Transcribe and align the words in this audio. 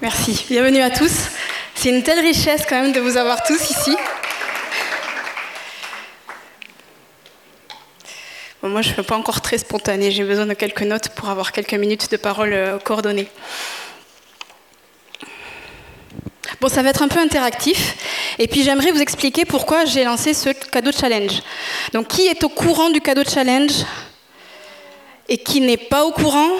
Merci. 0.00 0.44
Bienvenue 0.48 0.80
à 0.80 0.90
tous. 0.90 1.26
C'est 1.74 1.88
une 1.88 2.04
telle 2.04 2.20
richesse 2.20 2.64
quand 2.68 2.80
même 2.80 2.92
de 2.92 3.00
vous 3.00 3.16
avoir 3.16 3.42
tous 3.42 3.70
ici. 3.70 3.96
moi, 8.62 8.80
je 8.80 8.90
ne 8.90 8.94
suis 8.94 9.02
pas 9.02 9.16
encore 9.16 9.40
très 9.40 9.58
spontanée. 9.58 10.12
J'ai 10.12 10.22
besoin 10.22 10.46
de 10.46 10.54
quelques 10.54 10.82
notes 10.82 11.08
pour 11.08 11.28
avoir 11.30 11.50
quelques 11.50 11.74
minutes 11.74 12.12
de 12.12 12.16
parole 12.16 12.52
euh, 12.52 12.78
coordonnées. 12.78 13.28
Bon, 16.60 16.68
ça 16.68 16.82
va 16.82 16.90
être 16.90 17.02
un 17.02 17.08
peu 17.08 17.18
interactif. 17.18 17.96
Et 18.38 18.46
puis, 18.46 18.62
j'aimerais 18.62 18.92
vous 18.92 19.02
expliquer 19.02 19.44
pourquoi 19.44 19.84
j'ai 19.84 20.04
lancé 20.04 20.32
ce 20.32 20.50
cadeau 20.50 20.92
challenge. 20.92 21.42
Donc, 21.92 22.06
qui 22.06 22.28
est 22.28 22.44
au 22.44 22.48
courant 22.48 22.90
du 22.90 23.00
cadeau 23.00 23.24
challenge 23.28 23.84
et 25.28 25.38
qui 25.38 25.60
n'est 25.60 25.76
pas 25.76 26.04
au 26.04 26.12
courant 26.12 26.50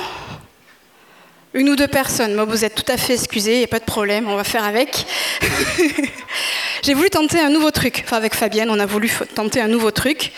une 1.55 1.71
ou 1.71 1.77
deux 1.77 1.89
personnes. 1.89 2.35
Moi, 2.35 2.45
vous 2.45 2.65
êtes 2.65 2.75
tout 2.75 2.91
à 2.93 2.97
fait 2.97 3.15
excusés, 3.15 3.55
il 3.55 3.59
n'y 3.59 3.65
a 3.65 3.69
pas 3.69 3.79
de 3.79 3.85
problème, 3.85 4.29
on 4.29 4.37
va 4.37 4.45
faire 4.45 4.65
avec. 4.65 5.07
J'ai 6.83 6.95
voulu 6.95 7.11
tenter 7.11 7.41
un 7.41 7.51
nouveau 7.51 7.71
truc. 7.71 8.03
Enfin, 8.05 8.17
avec 8.17 8.35
Fabienne, 8.35 8.71
on 8.71 8.79
a 8.79 8.87
voulu 8.87 9.11
tenter 9.35 9.61
un 9.61 9.69
nouveau 9.69 9.91
truc 9.91 10.33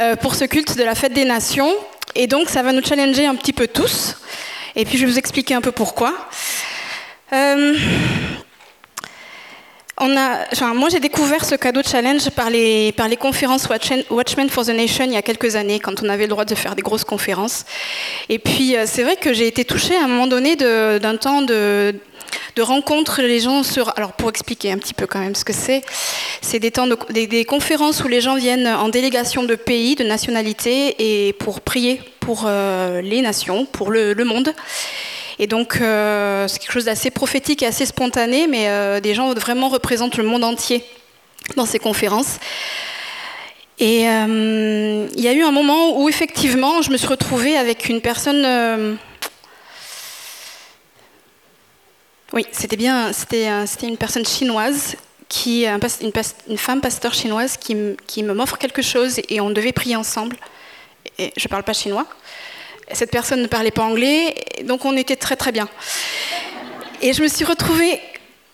euh, 0.00 0.16
pour 0.16 0.34
ce 0.34 0.44
culte 0.44 0.76
de 0.76 0.82
la 0.82 0.94
fête 0.94 1.12
des 1.12 1.24
nations. 1.24 1.72
Et 2.14 2.26
donc, 2.26 2.48
ça 2.48 2.62
va 2.62 2.72
nous 2.72 2.84
challenger 2.84 3.26
un 3.26 3.34
petit 3.34 3.52
peu 3.52 3.66
tous. 3.66 4.16
Et 4.76 4.84
puis, 4.84 4.98
je 4.98 5.06
vais 5.06 5.12
vous 5.12 5.18
expliquer 5.18 5.54
un 5.54 5.60
peu 5.60 5.72
pourquoi. 5.72 6.14
Euh, 7.32 7.76
moi, 10.08 10.88
j'ai 10.90 11.00
découvert 11.00 11.44
ce 11.44 11.54
cadeau 11.54 11.82
challenge 11.82 12.30
par 12.30 12.50
les, 12.50 12.94
conférences 13.18 13.68
Watchmen 14.10 14.48
for 14.48 14.64
the 14.64 14.70
Nation 14.70 15.04
il 15.04 15.12
y 15.12 15.16
a 15.16 15.22
quelques 15.22 15.56
années, 15.56 15.78
quand 15.78 16.02
on 16.02 16.08
avait 16.08 16.24
le 16.24 16.30
droit 16.30 16.44
de 16.44 16.54
faire 16.54 16.74
des 16.74 16.82
grosses 16.82 17.04
conférences. 17.04 17.64
Et 18.28 18.38
puis, 18.38 18.76
euh, 18.76 18.84
c'est 18.86 19.02
vrai 19.02 19.16
que 19.16 19.32
j'ai 19.32 19.46
été 19.46 19.64
touchée 19.64 19.96
à 19.96 20.04
un 20.04 20.08
moment 20.08 20.26
donné 20.26 20.56
d'un 20.56 21.16
temps 21.16 21.42
de, 21.42 21.94
de 22.56 22.62
rencontre 22.62 23.20
les 23.20 23.40
gens 23.40 23.62
sur. 23.62 23.92
Alors, 23.96 24.12
pour 24.12 24.30
expliquer 24.30 24.72
un 24.72 24.78
petit 24.78 24.94
peu 24.94 25.06
quand 25.06 25.20
même 25.20 25.34
ce 25.34 25.44
que 25.44 25.52
c'est, 25.52 25.82
c'est 26.40 26.58
des, 26.58 27.44
conférences 27.44 28.02
où 28.02 28.08
les 28.08 28.20
gens 28.20 28.36
viennent 28.36 28.68
en 28.68 28.88
délégation 28.88 29.42
de 29.42 29.54
pays, 29.54 29.96
de 29.96 30.04
nationalités, 30.04 30.96
et 30.98 31.32
pour 31.34 31.60
prier 31.60 32.00
pour 32.20 32.44
euh, 32.46 33.00
les 33.02 33.20
nations, 33.20 33.66
pour 33.66 33.90
le 33.90 34.14
monde. 34.24 34.54
Et 35.42 35.46
donc, 35.46 35.78
euh, 35.80 36.46
c'est 36.48 36.58
quelque 36.58 36.72
chose 36.72 36.84
d'assez 36.84 37.10
prophétique 37.10 37.62
et 37.62 37.66
assez 37.66 37.86
spontané, 37.86 38.46
mais 38.46 38.68
euh, 38.68 39.00
des 39.00 39.14
gens 39.14 39.32
vraiment 39.32 39.70
représentent 39.70 40.18
le 40.18 40.24
monde 40.24 40.44
entier 40.44 40.84
dans 41.56 41.64
ces 41.64 41.78
conférences. 41.78 42.38
Et 43.78 44.06
euh, 44.06 45.08
il 45.16 45.24
y 45.24 45.28
a 45.28 45.32
eu 45.32 45.42
un 45.42 45.50
moment 45.50 45.98
où, 45.98 46.10
effectivement, 46.10 46.82
je 46.82 46.90
me 46.90 46.98
suis 46.98 47.06
retrouvée 47.06 47.56
avec 47.56 47.88
une 47.88 48.02
personne. 48.02 48.98
oui, 52.34 52.44
c'était 52.52 52.76
bien, 52.76 53.10
c'était, 53.14 53.48
une 53.88 53.96
personne 53.96 54.26
chinoise 54.26 54.96
qui, 55.30 55.64
une, 55.64 56.58
femme 56.58 56.82
pasteur 56.82 57.14
chinoise 57.14 57.56
qui, 57.56 57.74
qui 58.06 58.22
m'offre 58.22 58.58
quelque 58.58 58.82
chose 58.82 59.22
et 59.30 59.40
on 59.40 59.48
devait 59.48 59.72
prier 59.72 59.96
ensemble. 59.96 60.36
Et 61.16 61.32
je 61.38 61.46
ne 61.46 61.48
parle 61.48 61.62
pas 61.62 61.72
chinois. 61.72 62.06
Cette 62.92 63.10
personne 63.10 63.42
ne 63.42 63.46
parlait 63.46 63.70
pas 63.70 63.82
anglais, 63.82 64.34
donc 64.64 64.84
on 64.84 64.96
était 64.96 65.16
très 65.16 65.36
très 65.36 65.52
bien. 65.52 65.68
Et 67.02 67.12
je 67.12 67.22
me 67.22 67.28
suis 67.28 67.44
retrouvée 67.44 68.00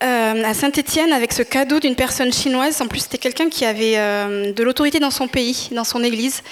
euh, 0.02 0.44
à 0.44 0.52
Saint-Étienne 0.52 1.12
avec 1.12 1.32
ce 1.32 1.42
cadeau 1.42 1.80
d'une 1.80 1.96
personne 1.96 2.32
chinoise. 2.32 2.80
En 2.82 2.86
plus, 2.86 3.00
c'était 3.00 3.18
quelqu'un 3.18 3.48
qui 3.48 3.64
avait 3.64 3.94
euh, 3.96 4.52
de 4.52 4.62
l'autorité 4.62 5.00
dans 5.00 5.10
son 5.10 5.26
pays, 5.26 5.68
dans 5.72 5.84
son 5.84 6.04
église. 6.04 6.42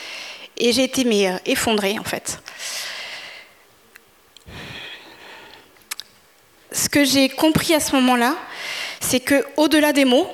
Et 0.57 0.73
j'ai 0.73 0.85
été 0.85 1.05
mais, 1.05 1.29
euh, 1.29 1.37
effondrée, 1.45 1.99
en 1.99 2.05
fait. 2.05 2.41
Ce 6.73 6.89
que 6.89 7.05
j'ai 7.05 7.29
compris 7.29 7.75
à 7.75 7.81
ce 7.81 7.95
moment-là, 7.97 8.35
c'est 9.01 9.21
que 9.21 9.45
au-delà 9.57 9.93
des 9.93 10.05
mots, 10.05 10.29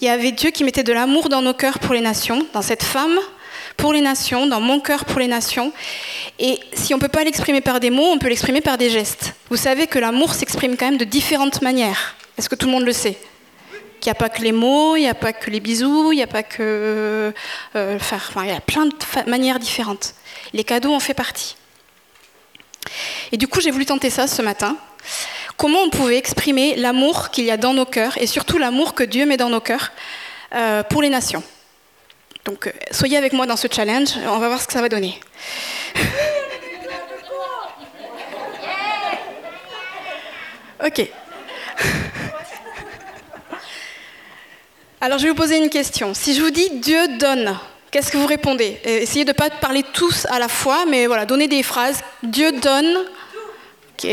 il 0.00 0.06
y 0.06 0.10
avait 0.10 0.32
Dieu 0.32 0.50
qui 0.50 0.64
mettait 0.64 0.82
de 0.82 0.92
l'amour 0.92 1.28
dans 1.28 1.42
nos 1.42 1.54
cœurs 1.54 1.78
pour 1.78 1.94
les 1.94 2.00
nations, 2.00 2.44
dans 2.52 2.62
cette 2.62 2.82
femme 2.82 3.18
pour 3.76 3.92
les 3.92 4.00
nations, 4.00 4.46
dans 4.46 4.60
mon 4.60 4.80
cœur 4.80 5.04
pour 5.04 5.20
les 5.20 5.26
nations. 5.26 5.72
Et 6.38 6.60
si 6.72 6.94
on 6.94 6.96
ne 6.98 7.02
peut 7.02 7.08
pas 7.08 7.24
l'exprimer 7.24 7.60
par 7.60 7.80
des 7.80 7.90
mots, 7.90 8.10
on 8.10 8.18
peut 8.18 8.28
l'exprimer 8.28 8.60
par 8.60 8.78
des 8.78 8.90
gestes. 8.90 9.34
Vous 9.48 9.56
savez 9.56 9.86
que 9.86 9.98
l'amour 9.98 10.34
s'exprime 10.34 10.76
quand 10.76 10.86
même 10.86 10.98
de 10.98 11.04
différentes 11.04 11.62
manières. 11.62 12.16
Est-ce 12.38 12.48
que 12.48 12.54
tout 12.54 12.66
le 12.66 12.72
monde 12.72 12.84
le 12.84 12.92
sait? 12.92 13.18
Qu'il 14.00 14.10
n'y 14.10 14.12
a 14.12 14.14
pas 14.14 14.30
que 14.30 14.40
les 14.42 14.52
mots, 14.52 14.96
il 14.96 15.02
n'y 15.02 15.08
a 15.08 15.14
pas 15.14 15.32
que 15.32 15.50
les 15.50 15.60
bisous, 15.60 16.12
il 16.12 16.16
n'y 16.16 16.22
a 16.22 16.26
pas 16.26 16.42
que... 16.42 17.32
Euh, 17.76 17.96
enfin, 17.96 18.44
il 18.44 18.48
y 18.48 18.52
a 18.52 18.60
plein 18.60 18.86
de 18.86 18.94
manières 19.28 19.58
différentes. 19.58 20.14
Les 20.52 20.64
cadeaux 20.64 20.94
en 20.94 21.00
font 21.00 21.12
partie. 21.12 21.56
Et 23.30 23.36
du 23.36 23.46
coup, 23.46 23.60
j'ai 23.60 23.70
voulu 23.70 23.84
tenter 23.84 24.10
ça 24.10 24.26
ce 24.26 24.40
matin. 24.42 24.76
Comment 25.56 25.80
on 25.80 25.90
pouvait 25.90 26.16
exprimer 26.16 26.76
l'amour 26.76 27.30
qu'il 27.30 27.44
y 27.44 27.50
a 27.50 27.58
dans 27.58 27.74
nos 27.74 27.84
cœurs, 27.84 28.16
et 28.16 28.26
surtout 28.26 28.56
l'amour 28.56 28.94
que 28.94 29.04
Dieu 29.04 29.26
met 29.26 29.36
dans 29.36 29.50
nos 29.50 29.60
cœurs 29.60 29.92
euh, 30.54 30.82
pour 30.82 31.02
les 31.02 31.10
nations? 31.10 31.42
Donc 32.50 32.66
euh, 32.66 32.72
soyez 32.90 33.16
avec 33.16 33.32
moi 33.32 33.46
dans 33.46 33.56
ce 33.56 33.68
challenge, 33.70 34.08
on 34.26 34.38
va 34.38 34.48
voir 34.48 34.60
ce 34.60 34.66
que 34.66 34.72
ça 34.72 34.80
va 34.80 34.88
donner. 34.88 35.20
ok. 40.84 41.08
Alors 45.00 45.18
je 45.18 45.24
vais 45.24 45.30
vous 45.30 45.36
poser 45.36 45.58
une 45.58 45.70
question. 45.70 46.12
Si 46.12 46.34
je 46.34 46.42
vous 46.42 46.50
dis 46.50 46.70
Dieu 46.80 47.06
donne, 47.18 47.56
qu'est-ce 47.92 48.10
que 48.10 48.16
vous 48.16 48.26
répondez? 48.26 48.80
Essayez 48.84 49.24
de 49.24 49.30
ne 49.30 49.34
pas 49.34 49.48
parler 49.48 49.84
tous 49.92 50.26
à 50.26 50.40
la 50.40 50.48
fois, 50.48 50.86
mais 50.86 51.06
voilà, 51.06 51.26
donnez 51.26 51.46
des 51.46 51.62
phrases. 51.62 52.00
Dieu 52.24 52.50
donne. 52.50 53.04
Ok. 53.92 54.08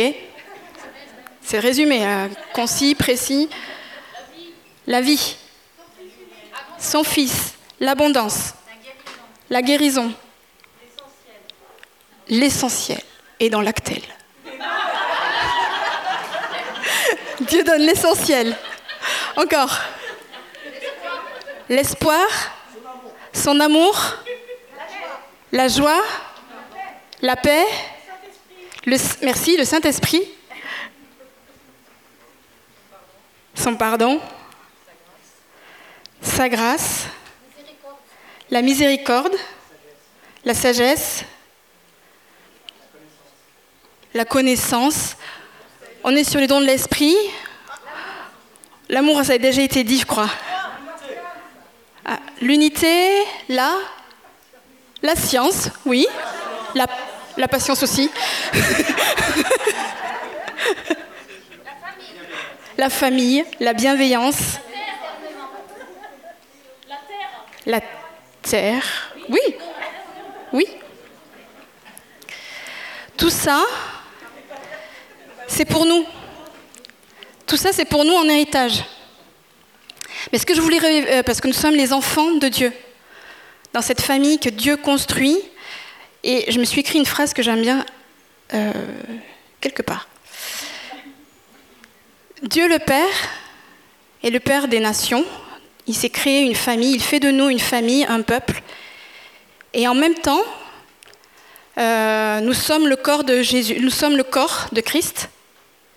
C'est 1.41 1.59
résumé, 1.59 2.05
hein. 2.05 2.29
concis, 2.53 2.93
précis. 2.93 3.49
La 4.85 5.01
vie. 5.01 5.37
Son 6.79 7.03
fils 7.03 7.56
l'abondance, 7.79 8.53
la 9.49 9.61
guérison, 9.61 10.13
l'essentiel. 12.27 13.01
Est 13.39 13.51
dans 13.51 13.61
l'actel. 13.61 14.01
Dieu 17.41 17.63
donne 17.63 17.83
l'essentiel. 17.83 18.57
Encore. 19.35 19.79
L'espoir, 21.69 22.25
son 23.31 23.59
amour, 23.59 23.95
la 25.51 25.67
joie, 25.67 26.01
la 27.21 27.35
paix, 27.35 27.65
le, 28.85 28.97
merci, 29.21 29.55
le 29.57 29.65
Saint-Esprit, 29.65 30.23
son 33.53 33.75
pardon, 33.75 34.19
sa 36.21 36.47
grâce, 36.49 37.06
la 38.49 38.61
miséricorde, 38.61 39.35
la 40.45 40.53
sagesse, 40.53 41.23
la 44.13 44.25
connaissance. 44.25 45.15
On 46.03 46.15
est 46.15 46.23
sur 46.23 46.39
les 46.39 46.47
dons 46.47 46.61
de 46.61 46.65
l'esprit. 46.65 47.15
L'amour, 48.89 49.23
ça 49.23 49.33
a 49.33 49.37
déjà 49.37 49.61
été 49.61 49.83
dit, 49.83 49.99
je 49.99 50.05
crois. 50.05 50.29
Ah, 52.05 52.19
l'unité, 52.41 53.09
la, 53.49 53.75
la 55.01 55.15
science, 55.15 55.69
oui. 55.85 56.07
La, 56.73 56.87
la 57.35 57.49
patience 57.49 57.83
aussi. 57.83 58.09
la 62.77 62.89
famille, 62.89 63.43
la 63.59 63.73
bienveillance. 63.73 64.59
La 67.65 67.81
terre. 67.81 67.96
Oui, 69.29 69.39
oui. 70.53 70.65
Tout 73.17 73.29
ça, 73.29 73.63
c'est 75.47 75.65
pour 75.65 75.85
nous. 75.85 76.05
Tout 77.45 77.57
ça, 77.57 77.71
c'est 77.73 77.85
pour 77.85 78.05
nous 78.05 78.13
en 78.13 78.23
héritage. 78.29 78.83
Mais 80.31 80.37
ce 80.37 80.45
que 80.45 80.53
je 80.53 80.61
voulais, 80.61 80.79
euh, 80.83 81.23
parce 81.23 81.41
que 81.41 81.47
nous 81.47 81.53
sommes 81.53 81.75
les 81.75 81.91
enfants 81.91 82.31
de 82.31 82.47
Dieu, 82.47 82.71
dans 83.73 83.81
cette 83.81 84.01
famille 84.01 84.39
que 84.39 84.49
Dieu 84.49 84.77
construit, 84.77 85.37
et 86.23 86.51
je 86.51 86.59
me 86.59 86.65
suis 86.65 86.81
écrit 86.81 86.99
une 86.99 87.05
phrase 87.05 87.33
que 87.33 87.41
j'aime 87.41 87.61
bien 87.61 87.85
euh, 88.53 88.71
quelque 89.59 89.81
part. 89.81 90.07
Dieu 92.43 92.67
le 92.69 92.79
Père 92.79 93.15
est 94.23 94.29
le 94.29 94.39
Père 94.39 94.67
des 94.67 94.79
nations, 94.79 95.25
il 95.87 95.95
s'est 95.95 96.09
créé 96.09 96.41
une 96.41 96.55
famille, 96.55 96.93
il 96.93 97.01
fait 97.01 97.19
de 97.19 97.31
nous 97.31 97.49
une 97.49 97.59
famille, 97.59 98.05
un 98.05 98.21
peuple. 98.21 98.61
Et 99.73 99.87
en 99.87 99.93
même 99.93 100.15
temps, 100.15 100.43
euh, 101.77 102.39
nous 102.41 102.53
sommes 102.53 102.87
le 102.87 102.95
corps 102.95 103.23
de 103.23 103.41
Jésus, 103.41 103.77
nous 103.79 103.89
sommes 103.89 104.17
le 104.17 104.23
corps 104.23 104.67
de 104.71 104.81
Christ, 104.81 105.29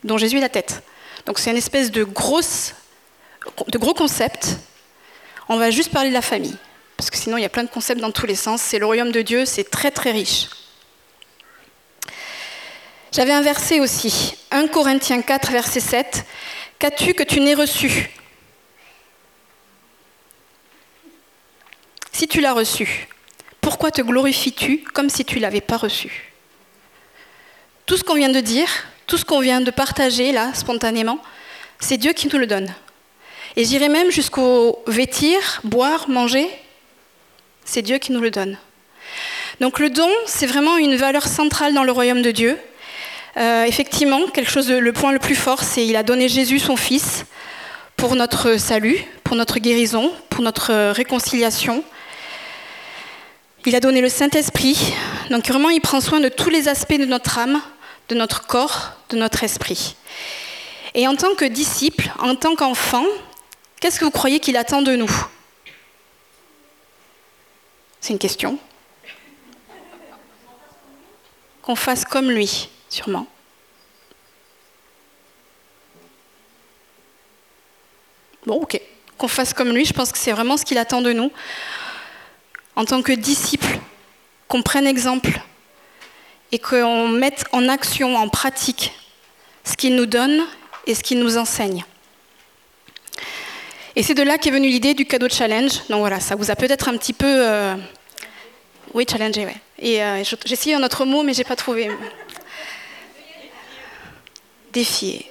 dont 0.04 0.16
Jésus 0.16 0.38
est 0.38 0.40
la 0.40 0.48
tête. 0.48 0.82
Donc 1.26 1.38
c'est 1.38 1.50
une 1.50 1.56
espèce 1.56 1.90
de, 1.90 2.04
de 2.04 3.78
gros 3.78 3.94
concept. 3.94 4.56
On 5.48 5.56
va 5.56 5.70
juste 5.70 5.90
parler 5.90 6.10
de 6.10 6.14
la 6.14 6.22
famille, 6.22 6.56
parce 6.96 7.10
que 7.10 7.16
sinon 7.16 7.36
il 7.36 7.42
y 7.42 7.46
a 7.46 7.48
plein 7.48 7.64
de 7.64 7.70
concepts 7.70 8.00
dans 8.00 8.12
tous 8.12 8.26
les 8.26 8.36
sens. 8.36 8.62
C'est 8.62 8.78
le 8.78 8.86
royaume 8.86 9.10
de 9.10 9.22
Dieu, 9.22 9.44
c'est 9.44 9.68
très 9.68 9.90
très 9.90 10.12
riche. 10.12 10.48
J'avais 13.12 13.32
un 13.32 13.42
verset 13.42 13.80
aussi, 13.80 14.36
1 14.52 14.68
Corinthiens 14.68 15.20
4, 15.20 15.50
verset 15.50 15.80
7. 15.80 16.24
Qu'as-tu 16.78 17.12
que 17.14 17.24
tu 17.24 17.40
n'aies 17.40 17.54
reçu? 17.54 18.10
Si 22.12 22.28
tu 22.28 22.40
l'as 22.40 22.52
reçu, 22.52 23.08
pourquoi 23.60 23.90
te 23.90 24.02
glorifies-tu 24.02 24.78
comme 24.92 25.10
si 25.10 25.24
tu 25.24 25.36
ne 25.36 25.42
l'avais 25.42 25.60
pas 25.60 25.76
reçu? 25.76 26.32
Tout 27.86 27.96
ce 27.96 28.04
qu'on 28.04 28.14
vient 28.14 28.28
de 28.28 28.40
dire, 28.40 28.68
tout 29.06 29.16
ce 29.16 29.24
qu'on 29.24 29.40
vient 29.40 29.60
de 29.60 29.70
partager 29.70 30.32
là, 30.32 30.52
spontanément, 30.54 31.18
c'est 31.78 31.96
Dieu 31.96 32.12
qui 32.12 32.28
nous 32.28 32.38
le 32.38 32.46
donne. 32.46 32.72
Et 33.56 33.64
j'irai 33.64 33.88
même 33.88 34.10
jusqu'au 34.10 34.82
vêtir, 34.86 35.60
boire, 35.64 36.08
manger, 36.08 36.48
c'est 37.64 37.82
Dieu 37.82 37.98
qui 37.98 38.12
nous 38.12 38.20
le 38.20 38.30
donne. 38.30 38.56
Donc 39.60 39.78
le 39.78 39.90
don, 39.90 40.08
c'est 40.26 40.46
vraiment 40.46 40.76
une 40.76 40.96
valeur 40.96 41.26
centrale 41.26 41.74
dans 41.74 41.84
le 41.84 41.92
royaume 41.92 42.22
de 42.22 42.30
Dieu. 42.30 42.58
Euh, 43.36 43.64
effectivement, 43.64 44.26
quelque 44.28 44.50
chose 44.50 44.70
le 44.70 44.92
point 44.92 45.12
le 45.12 45.18
plus 45.18 45.34
fort, 45.34 45.62
c'est 45.62 45.86
il 45.86 45.96
a 45.96 46.02
donné 46.02 46.28
Jésus 46.28 46.58
son 46.58 46.76
Fils 46.76 47.24
pour 47.96 48.16
notre 48.16 48.56
salut, 48.56 48.98
pour 49.24 49.36
notre 49.36 49.58
guérison, 49.58 50.12
pour 50.30 50.42
notre 50.42 50.92
réconciliation. 50.92 51.84
Il 53.66 53.76
a 53.76 53.80
donné 53.80 54.00
le 54.00 54.08
Saint-Esprit. 54.08 54.94
Donc 55.28 55.46
vraiment, 55.46 55.68
il 55.68 55.80
prend 55.80 56.00
soin 56.00 56.18
de 56.20 56.30
tous 56.30 56.48
les 56.48 56.66
aspects 56.66 56.98
de 56.98 57.04
notre 57.04 57.38
âme, 57.38 57.60
de 58.08 58.14
notre 58.14 58.46
corps, 58.46 58.92
de 59.10 59.16
notre 59.18 59.44
esprit. 59.44 59.96
Et 60.94 61.06
en 61.06 61.14
tant 61.14 61.34
que 61.34 61.44
disciple, 61.44 62.10
en 62.18 62.34
tant 62.36 62.56
qu'enfant, 62.56 63.04
qu'est-ce 63.78 64.00
que 64.00 64.04
vous 64.06 64.10
croyez 64.10 64.40
qu'il 64.40 64.56
attend 64.56 64.80
de 64.80 64.96
nous? 64.96 65.10
C'est 68.00 68.14
une 68.14 68.18
question. 68.18 68.58
Qu'on 71.60 71.76
fasse 71.76 72.06
comme 72.06 72.30
lui, 72.30 72.70
sûrement. 72.88 73.26
Bon, 78.46 78.54
ok. 78.54 78.80
Qu'on 79.18 79.28
fasse 79.28 79.52
comme 79.52 79.68
lui, 79.68 79.84
je 79.84 79.92
pense 79.92 80.10
que 80.12 80.18
c'est 80.18 80.32
vraiment 80.32 80.56
ce 80.56 80.64
qu'il 80.64 80.78
attend 80.78 81.02
de 81.02 81.12
nous. 81.12 81.30
En 82.76 82.84
tant 82.84 83.02
que 83.02 83.12
disciple, 83.12 83.78
qu'on 84.48 84.62
prenne 84.62 84.86
exemple 84.86 85.40
et 86.52 86.58
qu'on 86.58 87.08
mette 87.08 87.44
en 87.52 87.68
action, 87.68 88.16
en 88.16 88.28
pratique, 88.28 88.92
ce 89.64 89.76
qu'il 89.76 89.94
nous 89.94 90.06
donne 90.06 90.44
et 90.86 90.94
ce 90.94 91.02
qu'il 91.02 91.18
nous 91.18 91.36
enseigne. 91.36 91.84
Et 93.96 94.02
c'est 94.02 94.14
de 94.14 94.22
là 94.22 94.38
qu'est 94.38 94.50
venue 94.50 94.68
l'idée 94.68 94.94
du 94.94 95.04
cadeau 95.04 95.28
challenge. 95.28 95.86
Donc 95.88 96.00
voilà, 96.00 96.20
ça 96.20 96.36
vous 96.36 96.50
a 96.50 96.56
peut-être 96.56 96.88
un 96.88 96.96
petit 96.96 97.12
peu... 97.12 97.26
Euh, 97.26 97.74
oui, 98.94 99.04
challengé, 99.08 99.44
ouais. 99.44 99.56
Et 99.78 100.02
euh, 100.02 100.22
j'ai 100.24 100.52
essayé 100.52 100.74
un 100.74 100.82
autre 100.82 101.04
mot, 101.04 101.22
mais 101.22 101.34
j'ai 101.34 101.44
pas 101.44 101.56
trouvé. 101.56 101.90
Défier. 104.72 105.30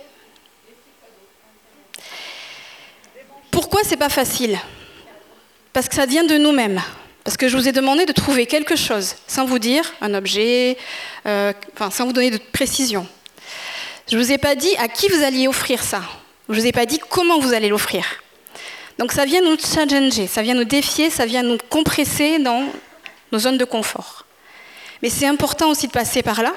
Pourquoi 3.52 3.82
c'est 3.84 3.98
pas 3.98 4.10
facile? 4.10 4.58
Parce 5.74 5.90
que 5.90 5.96
ça 5.96 6.06
vient 6.06 6.24
de 6.24 6.38
nous-mêmes. 6.38 6.82
Parce 7.24 7.38
que 7.38 7.48
je 7.48 7.58
vous 7.58 7.68
ai 7.68 7.72
demandé 7.72 8.06
de 8.06 8.12
trouver 8.12 8.46
quelque 8.46 8.76
chose, 8.76 9.16
sans 9.28 9.46
vous 9.46 9.60
dire 9.60 9.94
un 10.02 10.14
objet, 10.14 10.78
euh, 11.26 11.54
enfin, 11.74 11.92
sans 11.92 12.06
vous 12.06 12.14
donner 12.14 12.32
de 12.32 12.38
précision. 12.38 13.08
Je 14.10 14.18
ne 14.18 14.24
vous 14.24 14.32
ai 14.32 14.38
pas 14.38 14.56
dit 14.56 14.76
à 14.78 14.88
qui 14.88 15.08
vous 15.10 15.24
alliez 15.24 15.48
offrir 15.48 15.84
ça. 15.84 16.02
Je 16.48 16.56
ne 16.56 16.60
vous 16.60 16.68
ai 16.68 16.72
pas 16.72 16.86
dit 16.86 17.00
comment 17.10 17.40
vous 17.40 17.54
allez 17.54 17.70
l'offrir. 17.70 18.06
Donc 18.98 19.12
ça 19.12 19.26
vient 19.26 19.42
nous 19.42 19.58
challenger, 19.58 20.28
ça 20.28 20.42
vient 20.42 20.56
nous 20.56 20.64
défier, 20.64 21.10
ça 21.10 21.26
vient 21.26 21.44
nous 21.44 21.58
compresser 21.70 22.40
dans 22.40 22.66
nos 23.32 23.40
zones 23.40 23.58
de 23.58 23.66
confort. 23.66 24.26
Mais 25.02 25.10
c'est 25.10 25.28
important 25.28 25.70
aussi 25.70 25.88
de 25.88 25.92
passer 25.92 26.24
par 26.24 26.42
là, 26.42 26.54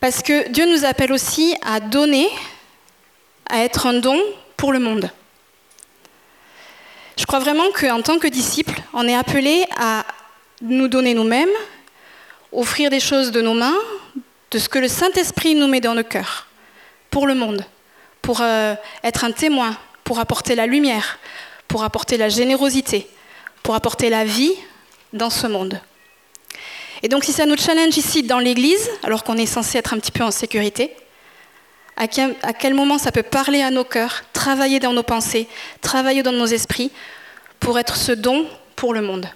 parce 0.00 0.22
que 0.22 0.48
Dieu 0.48 0.66
nous 0.66 0.84
appelle 0.84 1.12
aussi 1.12 1.56
à 1.62 1.80
donner, 1.80 2.28
à 3.48 3.60
être 3.60 3.86
un 3.86 3.94
don 3.94 4.20
pour 4.56 4.72
le 4.72 4.78
monde. 4.78 5.10
Je 7.16 7.24
crois 7.24 7.38
vraiment 7.38 7.70
qu'en 7.72 8.02
tant 8.02 8.18
que 8.18 8.28
disciples, 8.28 8.77
on 9.00 9.06
est 9.06 9.14
appelé 9.14 9.64
à 9.78 10.04
nous 10.60 10.88
donner 10.88 11.14
nous-mêmes, 11.14 11.48
offrir 12.50 12.90
des 12.90 12.98
choses 12.98 13.30
de 13.30 13.40
nos 13.40 13.54
mains, 13.54 13.76
de 14.50 14.58
ce 14.58 14.68
que 14.68 14.80
le 14.80 14.88
Saint-Esprit 14.88 15.54
nous 15.54 15.68
met 15.68 15.80
dans 15.80 15.94
le 15.94 16.02
cœur, 16.02 16.48
pour 17.08 17.28
le 17.28 17.36
monde, 17.36 17.64
pour 18.22 18.40
euh, 18.40 18.74
être 19.04 19.22
un 19.22 19.30
témoin, 19.30 19.76
pour 20.02 20.18
apporter 20.18 20.56
la 20.56 20.66
lumière, 20.66 21.20
pour 21.68 21.84
apporter 21.84 22.16
la 22.16 22.28
générosité, 22.28 23.08
pour 23.62 23.76
apporter 23.76 24.10
la 24.10 24.24
vie 24.24 24.54
dans 25.12 25.30
ce 25.30 25.46
monde. 25.46 25.80
Et 27.04 27.08
donc 27.08 27.22
si 27.22 27.32
ça 27.32 27.46
nous 27.46 27.56
challenge 27.56 27.96
ici 27.96 28.24
dans 28.24 28.40
l'Église, 28.40 28.90
alors 29.04 29.22
qu'on 29.22 29.36
est 29.36 29.46
censé 29.46 29.78
être 29.78 29.94
un 29.94 30.00
petit 30.00 30.10
peu 30.10 30.24
en 30.24 30.32
sécurité, 30.32 30.92
à 31.96 32.08
quel, 32.08 32.74
moment 32.74 32.98
ça 32.98 33.12
peut 33.12 33.22
parler 33.22 33.62
à 33.62 33.70
nos 33.70 33.84
cœurs, 33.84 34.24
travailler 34.32 34.80
dans 34.80 34.92
nos 34.92 35.04
pensées, 35.04 35.46
travailler 35.82 36.24
dans 36.24 36.32
nos 36.32 36.46
esprits 36.46 36.90
pour 37.60 37.78
être 37.78 37.96
ce 37.96 38.10
don 38.10 38.48
pour 38.78 38.94
le 38.94 39.02
monde. 39.02 39.26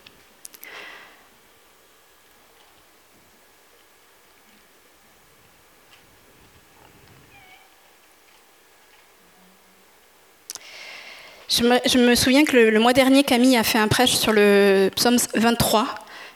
Je 11.49 11.99
me, 11.99 12.15
souviens 12.15 12.44
que 12.44 12.56
le, 12.56 12.79
mois 12.79 12.93
dernier, 12.93 13.25
Camille 13.25 13.56
a 13.56 13.65
fait 13.65 13.79
un 13.79 13.89
prêche 13.89 14.12
sur 14.12 14.33
le 14.33 14.91
psaume 14.94 15.17
23. 15.35 15.87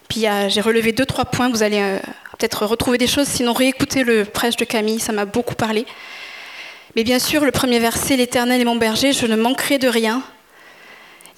Puis 0.09 0.27
j'ai 0.49 0.61
relevé 0.61 0.91
deux, 0.91 1.07
trois 1.07 1.25
points. 1.25 1.49
Vous 1.49 1.63
allez 1.63 1.79
euh, 1.79 1.99
peut-être 2.39 2.67
retrouver 2.67 2.99
des 2.99 3.07
choses. 3.07 3.29
Sinon, 3.29 3.53
réécoutez 3.53 4.03
le 4.03 4.25
prêche 4.25 4.57
de 4.57 4.65
Camille. 4.65 4.99
Ça 4.99 5.13
m'a 5.13 5.25
beaucoup 5.25 5.55
parlé. 5.55 5.87
Mais 6.97 7.05
bien 7.05 7.21
sûr, 7.21 7.45
le 7.45 7.53
premier 7.53 7.79
verset, 7.79 8.17
l'Éternel 8.17 8.61
est 8.61 8.65
mon 8.65 8.77
berger, 8.77 9.13
je 9.13 9.27
ne 9.27 9.37
manquerai 9.37 9.79
de 9.79 9.89
rien. 9.89 10.23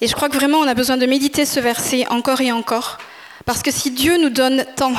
Et 0.01 0.07
je 0.07 0.13
crois 0.13 0.29
que 0.29 0.35
vraiment, 0.35 0.59
on 0.59 0.67
a 0.67 0.73
besoin 0.73 0.97
de 0.97 1.05
méditer 1.05 1.45
ce 1.45 1.59
verset 1.59 2.07
encore 2.09 2.41
et 2.41 2.51
encore. 2.51 2.97
Parce 3.45 3.61
que 3.61 3.71
si 3.71 3.91
Dieu 3.91 4.17
nous 4.17 4.29
donne 4.29 4.65
tant, 4.75 4.93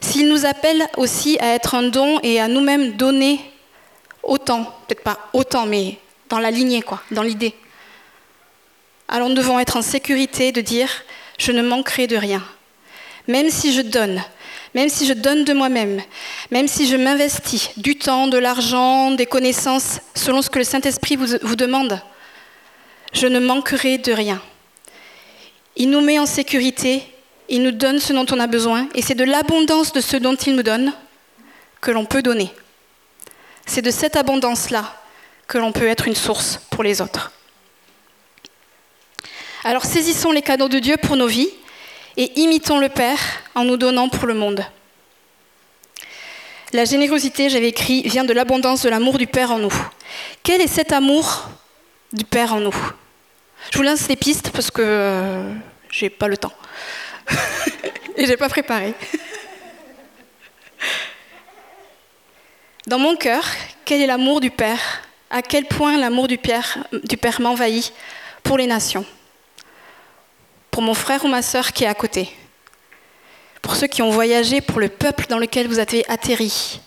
s'il 0.00 0.28
nous 0.28 0.46
appelle 0.46 0.86
aussi 0.96 1.38
à 1.40 1.54
être 1.54 1.74
un 1.74 1.84
don 1.84 2.20
et 2.22 2.40
à 2.40 2.48
nous-mêmes 2.48 2.92
donner 2.92 3.40
autant, 4.22 4.64
peut-être 4.86 5.02
pas 5.02 5.18
autant, 5.32 5.66
mais 5.66 5.98
dans 6.28 6.38
la 6.38 6.50
lignée, 6.50 6.82
quoi, 6.82 7.02
dans 7.10 7.22
l'idée, 7.22 7.54
alors 9.08 9.28
nous 9.28 9.34
devons 9.34 9.58
être 9.58 9.76
en 9.76 9.82
sécurité 9.82 10.52
de 10.52 10.60
dire, 10.60 10.88
je 11.38 11.52
ne 11.52 11.62
manquerai 11.62 12.06
de 12.06 12.16
rien. 12.16 12.42
Même 13.28 13.50
si 13.50 13.72
je 13.72 13.80
donne, 13.80 14.22
même 14.74 14.88
si 14.88 15.06
je 15.06 15.12
donne 15.12 15.44
de 15.44 15.52
moi-même, 15.52 16.00
même 16.50 16.68
si 16.68 16.86
je 16.86 16.96
m'investis 16.96 17.70
du 17.76 17.96
temps, 17.96 18.28
de 18.28 18.38
l'argent, 18.38 19.12
des 19.12 19.26
connaissances, 19.26 20.00
selon 20.14 20.42
ce 20.42 20.50
que 20.50 20.58
le 20.58 20.64
Saint-Esprit 20.64 21.16
vous, 21.16 21.56
demande, 21.56 22.00
je 23.14 23.26
ne 23.26 23.40
manquerai 23.40 23.98
de 23.98 24.12
rien. 24.12 24.42
Il 25.76 25.90
nous 25.90 26.00
met 26.00 26.18
en 26.18 26.26
sécurité, 26.26 27.02
il 27.48 27.62
nous 27.62 27.70
donne 27.70 27.98
ce 27.98 28.12
dont 28.12 28.26
on 28.30 28.40
a 28.40 28.46
besoin, 28.46 28.88
et 28.94 29.02
c'est 29.02 29.14
de 29.14 29.24
l'abondance 29.24 29.92
de 29.92 30.00
ce 30.00 30.16
dont 30.16 30.34
il 30.34 30.54
nous 30.56 30.62
donne 30.62 30.92
que 31.80 31.90
l'on 31.90 32.04
peut 32.04 32.22
donner. 32.22 32.52
C'est 33.66 33.82
de 33.82 33.90
cette 33.90 34.16
abondance-là 34.16 34.94
que 35.46 35.58
l'on 35.58 35.72
peut 35.72 35.86
être 35.86 36.06
une 36.06 36.14
source 36.14 36.60
pour 36.70 36.82
les 36.82 37.00
autres. 37.00 37.32
Alors 39.62 39.84
saisissons 39.84 40.32
les 40.32 40.42
cadeaux 40.42 40.68
de 40.68 40.78
Dieu 40.78 40.96
pour 40.96 41.16
nos 41.16 41.26
vies 41.26 41.48
et 42.16 42.38
imitons 42.40 42.78
le 42.78 42.88
Père 42.88 43.18
en 43.54 43.64
nous 43.64 43.76
donnant 43.76 44.08
pour 44.08 44.26
le 44.26 44.34
monde. 44.34 44.64
La 46.72 46.84
générosité, 46.84 47.48
j'avais 47.48 47.68
écrit, 47.68 48.02
vient 48.02 48.24
de 48.24 48.32
l'abondance 48.32 48.82
de 48.82 48.88
l'amour 48.88 49.16
du 49.16 49.26
Père 49.26 49.52
en 49.52 49.58
nous. 49.58 49.72
Quel 50.42 50.60
est 50.60 50.66
cet 50.66 50.92
amour 50.92 51.48
du 52.12 52.24
Père 52.24 52.52
en 52.52 52.60
nous? 52.60 52.74
Je 53.70 53.78
vous 53.78 53.84
lance 53.84 54.08
les 54.08 54.16
pistes 54.16 54.50
parce 54.50 54.70
que 54.70 54.82
euh, 54.82 55.54
j'ai 55.90 56.10
pas 56.10 56.28
le 56.28 56.36
temps. 56.36 56.52
Et 58.16 58.26
j'ai 58.26 58.36
pas 58.36 58.48
préparé. 58.48 58.94
Dans 62.86 62.98
mon 62.98 63.16
cœur, 63.16 63.44
quel 63.84 64.02
est 64.02 64.06
l'amour 64.06 64.40
du 64.40 64.50
Père? 64.50 65.02
À 65.30 65.42
quel 65.42 65.64
point 65.64 65.96
l'amour 65.96 66.28
du 66.28 66.38
Père, 66.38 66.78
du 66.92 67.16
Père 67.16 67.40
m'envahit 67.40 67.92
pour 68.42 68.58
les 68.58 68.66
nations? 68.66 69.04
Pour 70.70 70.82
mon 70.82 70.94
frère 70.94 71.24
ou 71.24 71.28
ma 71.28 71.42
sœur 71.42 71.72
qui 71.72 71.84
est 71.84 71.88
à 71.88 71.94
côté, 71.94 72.30
pour 73.62 73.76
ceux 73.76 73.86
qui 73.86 74.02
ont 74.02 74.10
voyagé, 74.10 74.60
pour 74.60 74.80
le 74.80 74.88
peuple 74.88 75.26
dans 75.28 75.38
lequel 75.38 75.66
vous 75.66 75.78
avez 75.78 76.04
atterri? 76.10 76.80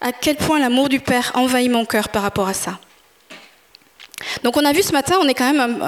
À 0.00 0.12
quel 0.12 0.36
point 0.36 0.58
l'amour 0.58 0.88
du 0.88 1.00
Père 1.00 1.32
envahit 1.34 1.70
mon 1.70 1.84
cœur 1.84 2.08
par 2.08 2.22
rapport 2.22 2.48
à 2.48 2.54
ça? 2.54 2.78
Donc 4.42 4.56
on 4.56 4.64
a 4.64 4.72
vu 4.72 4.82
ce 4.82 4.92
matin, 4.92 5.16
on 5.20 5.28
est 5.28 5.34
quand 5.34 5.52
même 5.52 5.82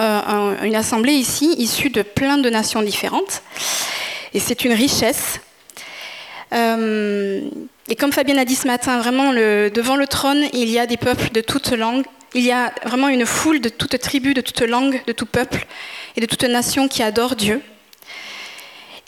une 0.62 0.74
assemblée 0.74 1.12
ici 1.12 1.54
issue 1.58 1.90
de 1.90 2.02
plein 2.02 2.38
de 2.38 2.50
nations 2.50 2.82
différentes. 2.82 3.42
Et 4.34 4.40
c'est 4.40 4.64
une 4.64 4.72
richesse. 4.72 5.40
Euh, 6.52 7.40
et 7.88 7.96
comme 7.96 8.12
Fabienne 8.12 8.38
a 8.38 8.44
dit 8.44 8.54
ce 8.54 8.66
matin, 8.66 8.98
vraiment 8.98 9.32
devant 9.32 9.96
le 9.96 10.06
trône, 10.06 10.44
il 10.52 10.68
y 10.68 10.78
a 10.78 10.86
des 10.86 10.96
peuples 10.96 11.30
de 11.30 11.40
toutes 11.40 11.70
langues, 11.70 12.04
il 12.34 12.44
y 12.44 12.52
a 12.52 12.72
vraiment 12.84 13.08
une 13.08 13.26
foule 13.26 13.60
de 13.60 13.68
toutes 13.68 13.98
tribus, 13.98 14.34
de 14.34 14.40
toutes 14.40 14.60
langues, 14.60 15.02
de 15.06 15.12
tout 15.12 15.26
peuple 15.26 15.66
et 16.16 16.20
de 16.20 16.26
toute 16.26 16.44
nation 16.44 16.88
qui 16.88 17.02
adore 17.02 17.36
Dieu. 17.36 17.62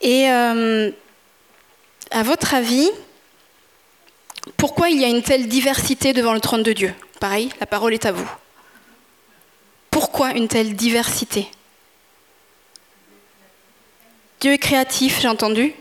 Et 0.00 0.30
euh, 0.30 0.90
à 2.10 2.22
votre 2.22 2.54
avis, 2.54 2.88
pourquoi 4.56 4.88
il 4.88 5.00
y 5.00 5.04
a 5.04 5.08
une 5.08 5.22
telle 5.22 5.48
diversité 5.48 6.12
devant 6.12 6.32
le 6.32 6.40
trône 6.40 6.62
de 6.62 6.72
Dieu? 6.72 6.94
Pareil, 7.20 7.50
la 7.60 7.66
parole 7.66 7.92
est 7.92 8.06
à 8.06 8.12
vous. 8.12 8.30
Pourquoi 9.98 10.30
une 10.30 10.46
telle 10.46 10.76
diversité? 10.76 11.50
Dieu 14.38 14.52
est 14.52 14.58
créatif, 14.58 15.18
j'ai 15.20 15.26
entendu. 15.26 15.74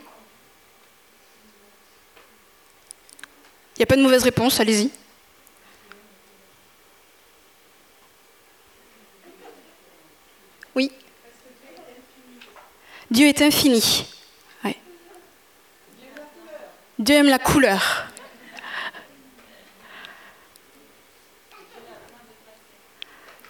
Il 3.75 3.77
n'y 3.77 3.83
a 3.83 3.85
pas 3.85 3.95
de 3.95 4.01
mauvaise 4.01 4.23
réponse, 4.23 4.59
allez-y. 4.59 4.89
Oui. 10.73 10.91
Dieu 13.11 13.27
est 13.27 13.43
infini. 13.43 14.07
Dieu 16.97 17.17
aime 17.17 17.27
la 17.27 17.37
couleur. 17.37 18.07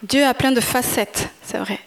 Dieu 0.04 0.26
a 0.26 0.34
plein 0.34 0.52
de 0.52 0.62
facettes, 0.62 1.30
c'est 1.44 1.58
vrai. 1.58 1.80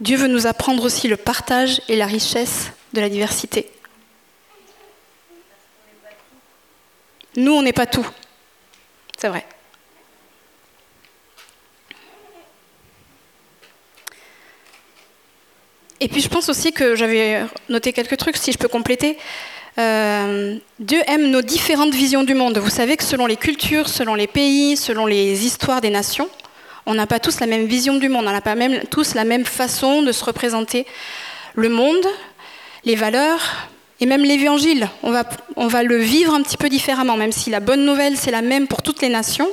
Dieu 0.00 0.16
veut 0.16 0.28
nous 0.28 0.46
apprendre 0.46 0.84
aussi 0.84 1.06
le 1.06 1.16
partage 1.16 1.80
et 1.88 1.96
la 1.96 2.06
richesse 2.06 2.72
de 2.92 3.00
la 3.00 3.08
diversité. 3.08 3.70
Nous, 7.36 7.52
on 7.52 7.62
n'est 7.62 7.72
pas 7.72 7.86
tout. 7.86 8.06
C'est 9.16 9.28
vrai. 9.28 9.46
Et 16.00 16.08
puis 16.08 16.20
je 16.20 16.28
pense 16.28 16.48
aussi 16.48 16.72
que 16.72 16.96
j'avais 16.96 17.46
noté 17.68 17.92
quelques 17.92 18.16
trucs, 18.16 18.36
si 18.36 18.50
je 18.50 18.58
peux 18.58 18.66
compléter. 18.66 19.16
Euh, 19.78 20.58
Dieu 20.78 21.00
aime 21.06 21.30
nos 21.30 21.40
différentes 21.40 21.94
visions 21.94 22.24
du 22.24 22.34
monde. 22.34 22.58
Vous 22.58 22.70
savez 22.70 22.96
que 22.96 23.04
selon 23.04 23.26
les 23.26 23.36
cultures, 23.36 23.88
selon 23.88 24.14
les 24.14 24.26
pays, 24.26 24.76
selon 24.76 25.06
les 25.06 25.46
histoires 25.46 25.80
des 25.80 25.90
nations, 25.90 26.28
on 26.84 26.94
n'a 26.94 27.06
pas 27.06 27.20
tous 27.20 27.40
la 27.40 27.46
même 27.46 27.66
vision 27.66 27.96
du 27.96 28.08
monde, 28.08 28.26
on 28.26 28.32
n'a 28.32 28.40
pas 28.40 28.54
même 28.54 28.80
tous 28.90 29.14
la 29.14 29.24
même 29.24 29.44
façon 29.44 30.02
de 30.02 30.12
se 30.12 30.24
représenter 30.24 30.86
le 31.54 31.68
monde, 31.68 32.04
les 32.84 32.96
valeurs 32.96 33.68
et 34.00 34.06
même 34.06 34.24
l'évangile. 34.24 34.88
On 35.02 35.10
va, 35.10 35.24
on 35.56 35.68
va 35.68 35.82
le 35.82 35.96
vivre 35.96 36.34
un 36.34 36.42
petit 36.42 36.56
peu 36.56 36.68
différemment, 36.68 37.16
même 37.16 37.32
si 37.32 37.50
la 37.50 37.60
bonne 37.60 37.84
nouvelle 37.84 38.16
c'est 38.16 38.30
la 38.30 38.42
même 38.42 38.66
pour 38.66 38.82
toutes 38.82 39.00
les 39.00 39.08
nations. 39.08 39.48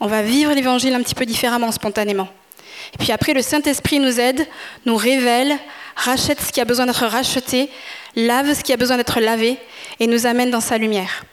On 0.00 0.06
va 0.06 0.22
vivre 0.22 0.52
l'évangile 0.52 0.94
un 0.94 1.02
petit 1.02 1.14
peu 1.14 1.26
différemment, 1.26 1.70
spontanément. 1.70 2.28
Et 2.94 2.98
puis 2.98 3.12
après, 3.12 3.34
le 3.34 3.42
Saint-Esprit 3.42 4.00
nous 4.00 4.18
aide, 4.18 4.46
nous 4.84 4.96
révèle, 4.96 5.56
rachète 5.94 6.40
ce 6.40 6.50
qui 6.50 6.60
a 6.60 6.64
besoin 6.64 6.86
d'être 6.86 7.06
racheté, 7.06 7.70
lave 8.16 8.54
ce 8.54 8.62
qui 8.62 8.72
a 8.72 8.76
besoin 8.76 8.96
d'être 8.96 9.20
lavé 9.20 9.58
et 10.00 10.06
nous 10.06 10.26
amène 10.26 10.50
dans 10.50 10.60
sa 10.60 10.78
lumière. 10.78 11.24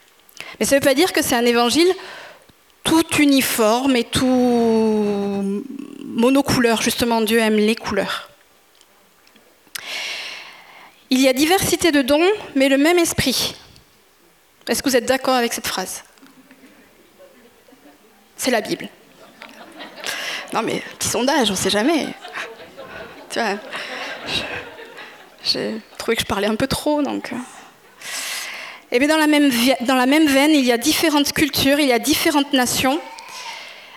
Mais 0.59 0.65
ça 0.65 0.75
ne 0.75 0.81
veut 0.81 0.86
pas 0.86 0.93
dire 0.93 1.13
que 1.13 1.21
c'est 1.21 1.36
un 1.36 1.45
évangile 1.45 1.88
tout 2.83 3.05
uniforme 3.19 3.95
et 3.95 4.03
tout 4.03 5.63
monocouleur. 6.05 6.81
Justement, 6.81 7.21
Dieu 7.21 7.39
aime 7.39 7.57
les 7.57 7.75
couleurs. 7.75 8.29
Il 11.09 11.19
y 11.19 11.27
a 11.27 11.33
diversité 11.33 11.91
de 11.91 12.01
dons, 12.01 12.27
mais 12.55 12.69
le 12.69 12.77
même 12.77 13.00
esprit. 13.00 13.55
Est-ce 14.67 14.83
que 14.83 14.89
vous 14.89 14.95
êtes 14.95 15.05
d'accord 15.05 15.33
avec 15.33 15.53
cette 15.53 15.67
phrase? 15.67 16.03
C'est 18.38 18.51
la 18.51 18.62
Bible. 18.62 18.88
Non 20.53 20.62
mais, 20.62 20.81
petit 20.98 21.09
sondage, 21.09 21.50
on 21.50 21.53
ne 21.53 21.57
sait 21.57 21.69
jamais. 21.69 22.07
Tu 23.29 23.39
vois, 23.39 23.57
trouvé 26.10 26.16
que 26.16 26.22
je 26.24 26.28
parlais 26.28 26.48
un 26.48 26.56
peu 26.56 26.66
trop, 26.66 27.04
donc... 27.04 27.32
Et 27.32 27.36
euh. 27.36 27.38
eh 28.94 28.98
bien 28.98 29.08
dans 29.08 29.18
la, 29.18 29.28
même, 29.28 29.51
dans 29.82 29.94
la 29.94 30.08
même 30.08 30.25
veine, 30.25 30.56
il 30.56 30.66
y 30.66 30.72
a 30.72 30.78
différentes 30.80 31.34
cultures, 31.34 31.80
il 31.80 31.88
y 31.88 31.94
a 31.94 32.00
différentes 32.00 32.51
nations 32.51 33.00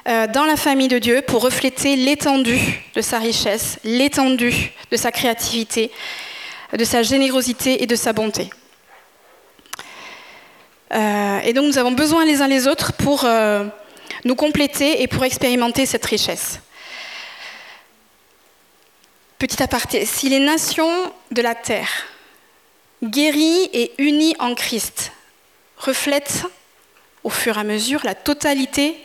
euh, 0.07 0.26
dans 0.26 0.45
la 0.45 0.57
famille 0.57 0.88
de 0.88 0.99
Dieu 0.99 1.23
pour 1.26 1.40
refléter 1.40 1.97
l'étendue 1.97 2.83
de 2.95 3.00
sa 3.00 3.19
richesse, 3.19 3.78
l'étendue 3.85 4.73
de 4.90 4.97
sa 4.99 5.11
créativité, 5.11 5.90
de 6.76 6.85
sa 6.85 7.02
générosité 7.02 7.83
et 7.83 7.87
de 7.87 7.97
sa 7.97 8.12
bonté. 8.12 8.50
Euh, 10.92 11.40
et 11.45 11.54
donc 11.54 11.64
nous 11.64 11.78
avons 11.78 11.92
besoin 11.92 12.26
les 12.26 12.42
uns 12.42 12.49
les 12.49 12.69
autres 12.69 12.92
pour 12.92 13.26
nous 14.26 14.35
compléter 14.35 15.02
et 15.02 15.07
pour 15.07 15.25
expérimenter 15.25 15.87
cette 15.87 16.04
richesse. 16.04 16.61
Petit 19.42 19.61
aparté, 19.61 20.06
si 20.06 20.28
les 20.28 20.38
nations 20.38 21.12
de 21.32 21.42
la 21.42 21.56
terre, 21.56 22.06
guéries 23.02 23.68
et 23.72 23.92
unies 23.99 24.37
en 24.38 24.54
Christ, 24.54 25.11
reflètent 25.78 26.44
au 27.25 27.28
fur 27.28 27.56
et 27.56 27.61
à 27.61 27.64
mesure 27.64 28.04
la 28.04 28.14
totalité 28.14 28.96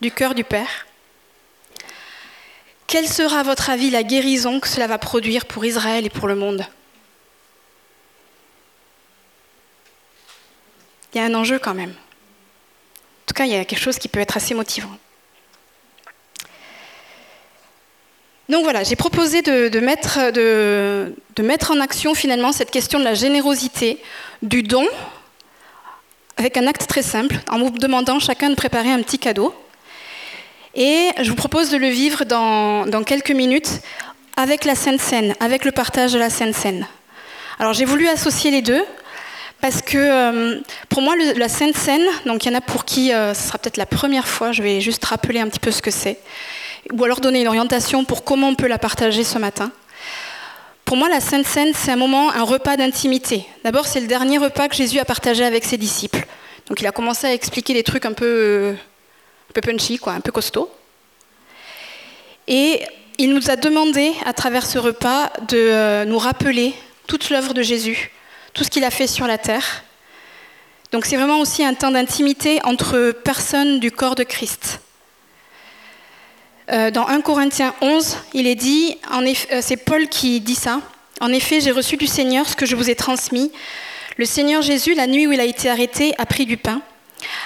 du 0.00 0.12
cœur 0.12 0.36
du 0.36 0.44
Père, 0.44 0.86
quelle 2.86 3.08
sera 3.08 3.40
à 3.40 3.42
votre 3.42 3.68
avis 3.68 3.90
la 3.90 4.04
guérison 4.04 4.60
que 4.60 4.68
cela 4.68 4.86
va 4.86 4.98
produire 4.98 5.46
pour 5.46 5.64
Israël 5.64 6.06
et 6.06 6.10
pour 6.10 6.28
le 6.28 6.36
monde? 6.36 6.64
Il 11.12 11.18
y 11.18 11.20
a 11.20 11.24
un 11.24 11.34
enjeu 11.34 11.58
quand 11.58 11.74
même. 11.74 11.90
En 11.90 13.26
tout 13.26 13.34
cas, 13.34 13.46
il 13.46 13.50
y 13.50 13.56
a 13.56 13.64
quelque 13.64 13.82
chose 13.82 13.98
qui 13.98 14.06
peut 14.06 14.20
être 14.20 14.36
assez 14.36 14.54
motivant. 14.54 14.96
Donc 18.48 18.62
voilà, 18.62 18.84
j'ai 18.84 18.94
proposé 18.94 19.42
de, 19.42 19.80
mettre, 19.80 21.70
en 21.72 21.80
action 21.80 22.14
finalement 22.14 22.52
cette 22.52 22.70
question 22.70 23.00
de 23.00 23.04
la 23.04 23.14
générosité, 23.14 24.00
du 24.42 24.62
don, 24.62 24.86
avec 26.36 26.56
un 26.56 26.66
acte 26.68 26.86
très 26.86 27.02
simple, 27.02 27.36
en 27.50 27.58
vous 27.58 27.70
demandant 27.70 28.20
chacun 28.20 28.50
de 28.50 28.54
préparer 28.54 28.90
un 28.90 29.02
petit 29.02 29.18
cadeau. 29.18 29.52
Et 30.76 31.08
je 31.20 31.28
vous 31.28 31.34
propose 31.34 31.70
de 31.70 31.76
le 31.76 31.88
vivre 31.88 32.24
dans, 32.24 33.02
quelques 33.04 33.32
minutes 33.32 33.80
avec 34.36 34.64
la 34.64 34.76
Sainte 34.76 35.00
Seine, 35.00 35.34
avec 35.40 35.64
le 35.64 35.72
partage 35.72 36.12
de 36.12 36.18
la 36.18 36.30
Sainte 36.30 36.54
Seine. 36.54 36.86
Alors 37.58 37.72
j'ai 37.72 37.86
voulu 37.86 38.06
associer 38.06 38.50
les 38.50 38.62
deux 38.62 38.84
parce 39.60 39.80
que 39.80 39.96
euh, 39.96 40.60
pour 40.90 41.00
moi, 41.00 41.14
la 41.16 41.48
Sainte 41.48 41.76
Seine, 41.76 42.04
donc 42.26 42.44
il 42.44 42.52
y 42.52 42.54
en 42.54 42.58
a 42.58 42.60
pour 42.60 42.84
qui 42.84 43.12
euh, 43.12 43.32
ce 43.32 43.48
sera 43.48 43.58
peut-être 43.58 43.78
la 43.78 43.86
première 43.86 44.28
fois, 44.28 44.52
je 44.52 44.62
vais 44.62 44.82
juste 44.82 45.04
rappeler 45.06 45.40
un 45.40 45.48
petit 45.48 45.58
peu 45.58 45.70
ce 45.70 45.80
que 45.80 45.90
c'est, 45.90 46.18
ou 46.92 47.04
alors 47.04 47.20
donner 47.20 47.42
une 47.42 47.48
orientation 47.48 48.04
pour 48.04 48.24
comment 48.24 48.48
on 48.48 48.54
peut 48.54 48.66
la 48.66 48.78
partager 48.78 49.24
ce 49.24 49.38
matin. 49.38 49.72
Pour 50.84 50.96
moi, 50.96 51.08
la 51.08 51.20
Sainte 51.20 51.46
Seine, 51.46 51.72
c'est 51.74 51.90
un 51.90 51.96
moment, 51.96 52.30
un 52.30 52.44
repas 52.44 52.76
d'intimité. 52.76 53.44
D'abord, 53.64 53.86
c'est 53.86 54.00
le 54.00 54.06
dernier 54.06 54.38
repas 54.38 54.68
que 54.68 54.76
Jésus 54.76 55.00
a 55.00 55.04
partagé 55.04 55.44
avec 55.44 55.64
ses 55.64 55.76
disciples. 55.76 56.24
Donc 56.68 56.80
il 56.80 56.86
a 56.86 56.92
commencé 56.92 57.26
à 57.26 57.32
expliquer 57.32 57.74
des 57.74 57.82
trucs 57.82 58.06
un 58.06 58.12
peu, 58.12 58.74
un 59.50 59.52
peu 59.52 59.60
punchy, 59.60 59.98
quoi, 59.98 60.12
un 60.12 60.20
peu 60.20 60.30
costaud. 60.30 60.70
Et 62.46 62.82
il 63.18 63.32
nous 63.32 63.50
a 63.50 63.56
demandé, 63.56 64.12
à 64.24 64.32
travers 64.32 64.64
ce 64.64 64.78
repas, 64.78 65.32
de 65.48 65.56
euh, 65.56 66.04
nous 66.04 66.18
rappeler 66.18 66.74
toute 67.06 67.30
l'œuvre 67.30 67.54
de 67.54 67.62
Jésus, 67.62 68.12
tout 68.54 68.62
ce 68.62 68.70
qu'il 68.70 68.84
a 68.84 68.90
fait 68.90 69.06
sur 69.06 69.26
la 69.26 69.38
terre. 69.38 69.84
Donc 70.92 71.04
c'est 71.04 71.16
vraiment 71.16 71.40
aussi 71.40 71.64
un 71.64 71.74
temps 71.74 71.90
d'intimité 71.90 72.60
entre 72.64 73.10
personnes 73.10 73.80
du 73.80 73.90
corps 73.90 74.14
de 74.14 74.22
Christ. 74.22 74.80
Euh, 76.72 76.90
dans 76.90 77.06
1 77.06 77.20
Corinthiens 77.20 77.74
11, 77.80 78.16
il 78.34 78.46
est 78.48 78.56
dit, 78.56 78.98
euh, 79.12 79.60
c'est 79.60 79.76
Paul 79.76 80.08
qui 80.08 80.40
dit 80.40 80.56
ça, 80.56 80.80
en 81.20 81.32
effet 81.32 81.60
j'ai 81.60 81.70
reçu 81.70 81.96
du 81.96 82.08
Seigneur 82.08 82.48
ce 82.48 82.56
que 82.56 82.66
je 82.66 82.74
vous 82.74 82.90
ai 82.90 82.96
transmis. 82.96 83.52
Le 84.16 84.24
Seigneur 84.24 84.62
Jésus, 84.62 84.94
la 84.94 85.06
nuit 85.06 85.28
où 85.28 85.32
il 85.32 85.40
a 85.40 85.44
été 85.44 85.70
arrêté, 85.70 86.12
a 86.18 86.26
pris 86.26 86.44
du 86.44 86.56
pain. 86.56 86.82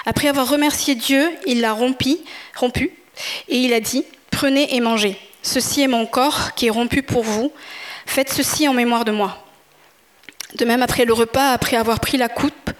Après 0.07 0.27
avoir 0.27 0.49
remercié 0.49 0.95
Dieu, 0.95 1.29
il 1.45 1.61
l'a 1.61 1.73
rompu, 1.73 2.17
rompu 2.55 2.91
et 3.47 3.57
il 3.57 3.73
a 3.73 3.79
dit, 3.79 4.05
prenez 4.31 4.75
et 4.75 4.79
mangez. 4.79 5.17
Ceci 5.43 5.81
est 5.81 5.87
mon 5.87 6.07
corps 6.07 6.55
qui 6.55 6.67
est 6.67 6.71
rompu 6.71 7.03
pour 7.03 7.23
vous. 7.23 7.51
Faites 8.07 8.29
ceci 8.29 8.67
en 8.67 8.73
mémoire 8.73 9.05
de 9.05 9.11
moi. 9.11 9.45
De 10.55 10.65
même, 10.65 10.81
après 10.81 11.05
le 11.05 11.13
repas, 11.13 11.51
après 11.51 11.77
avoir 11.77 11.99
pris 11.99 12.17
la 12.17 12.27
coupe, 12.27 12.71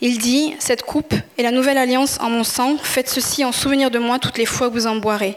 il 0.00 0.18
dit, 0.18 0.54
Cette 0.58 0.82
coupe 0.82 1.14
est 1.38 1.42
la 1.42 1.50
nouvelle 1.50 1.78
alliance 1.78 2.18
en 2.20 2.30
mon 2.30 2.44
sang, 2.44 2.76
faites 2.82 3.08
ceci 3.08 3.44
en 3.44 3.52
souvenir 3.52 3.90
de 3.90 3.98
moi 3.98 4.18
toutes 4.18 4.38
les 4.38 4.46
fois 4.46 4.68
que 4.68 4.74
vous 4.74 4.86
en 4.86 4.96
boirez. 4.96 5.36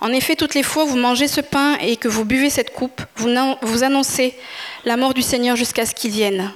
En 0.00 0.12
effet, 0.12 0.36
toutes 0.36 0.54
les 0.54 0.62
fois 0.62 0.84
que 0.84 0.90
vous 0.90 0.96
mangez 0.96 1.26
ce 1.26 1.40
pain 1.40 1.76
et 1.80 1.96
que 1.96 2.08
vous 2.08 2.24
buvez 2.24 2.50
cette 2.50 2.72
coupe, 2.72 3.02
vous, 3.16 3.82
annoncez 3.82 4.36
la 4.84 4.96
mort 4.96 5.12
du 5.12 5.22
Seigneur 5.22 5.56
jusqu'à 5.56 5.86
ce 5.86 5.94
qu'il 5.94 6.12
vienne. 6.12 6.52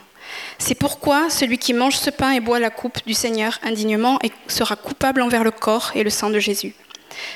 C'est 0.58 0.76
pourquoi 0.76 1.28
celui 1.28 1.58
qui 1.58 1.74
mange 1.74 1.96
ce 1.96 2.10
pain 2.10 2.30
et 2.32 2.40
boit 2.40 2.60
la 2.60 2.70
coupe 2.70 2.98
du 3.04 3.14
Seigneur 3.14 3.58
indignement 3.62 4.18
sera 4.46 4.76
coupable 4.76 5.22
envers 5.22 5.42
le 5.42 5.50
corps 5.50 5.90
et 5.94 6.04
le 6.04 6.10
sang 6.10 6.30
de 6.30 6.38
Jésus. 6.38 6.74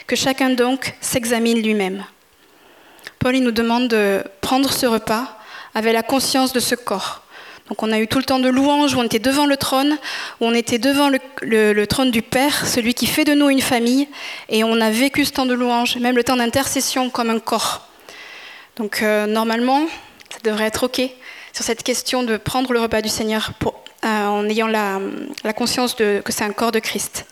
Que 0.07 0.15
chacun 0.15 0.51
donc 0.51 0.95
s'examine 1.01 1.61
lui-même. 1.61 2.05
Paul 3.19 3.37
nous 3.39 3.51
demande 3.51 3.89
de 3.89 4.23
prendre 4.41 4.73
ce 4.73 4.87
repas 4.87 5.39
avait 5.75 5.93
la 5.93 6.03
conscience 6.03 6.53
de 6.53 6.61
ce 6.61 6.77
corps. 6.77 7.26
Donc 7.69 7.83
on 7.83 7.91
a 7.91 7.99
eu 7.99 8.07
tout 8.07 8.19
le 8.19 8.25
temps 8.25 8.39
de 8.39 8.49
louanges 8.49 8.95
où 8.95 8.99
on 8.99 9.03
était 9.03 9.19
devant 9.19 9.47
le 9.47 9.57
trône, 9.57 9.99
où 10.41 10.47
on 10.47 10.53
était 10.53 10.79
devant 10.79 11.09
le, 11.09 11.85
trône 11.87 12.11
du 12.11 12.23
Père, 12.23 12.67
celui 12.67 12.95
qui 12.95 13.07
fait 13.07 13.25
de 13.25 13.35
nous 13.35 13.49
une 13.49 13.61
famille, 13.61 14.09
et 14.49 14.63
on 14.63 14.81
a 14.81 14.91
vécu 14.91 15.25
ce 15.25 15.33
temps 15.33 15.47
de 15.47 15.55
louange, 15.55 15.97
même 15.97 16.17
le 16.17 16.25
temps 16.25 16.37
d'intercession 16.37 17.11
comme 17.11 17.31
un 17.31 17.41
corps. 17.41 17.89
Donc 18.77 19.03
euh, 19.03 19.27
normalement, 19.27 19.87
ça 20.31 20.39
devrait 20.45 20.67
être 20.67 20.85
OK 20.85 21.01
sur 21.53 21.65
cette 21.65 21.83
question 21.83 22.23
de 22.23 22.37
prendre 22.37 22.73
le 22.73 22.81
repas 22.81 23.03
du 23.03 23.09
Seigneur 23.09 23.53
en 24.03 24.49
ayant 24.49 24.69
la, 24.69 25.01
conscience 25.57 25.95
que 25.95 26.23
c'est 26.29 26.45
un 26.45 26.53
corps 26.53 26.71
de 26.71 26.79
Christ. 26.79 27.27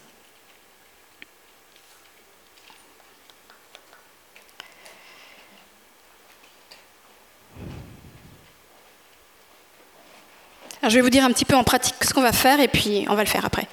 Je 10.88 10.96
vais 10.96 11.00
vous 11.00 11.10
dire 11.10 11.24
un 11.24 11.30
petit 11.30 11.44
peu 11.44 11.56
en 11.56 11.64
pratique 11.64 11.96
ce 12.02 12.12
qu'on 12.12 12.22
va 12.22 12.32
faire 12.32 12.60
et 12.60 12.68
puis 12.68 13.06
on 13.08 13.14
va 13.14 13.22
le 13.22 13.28
faire 13.28 13.44
après. 13.44 13.66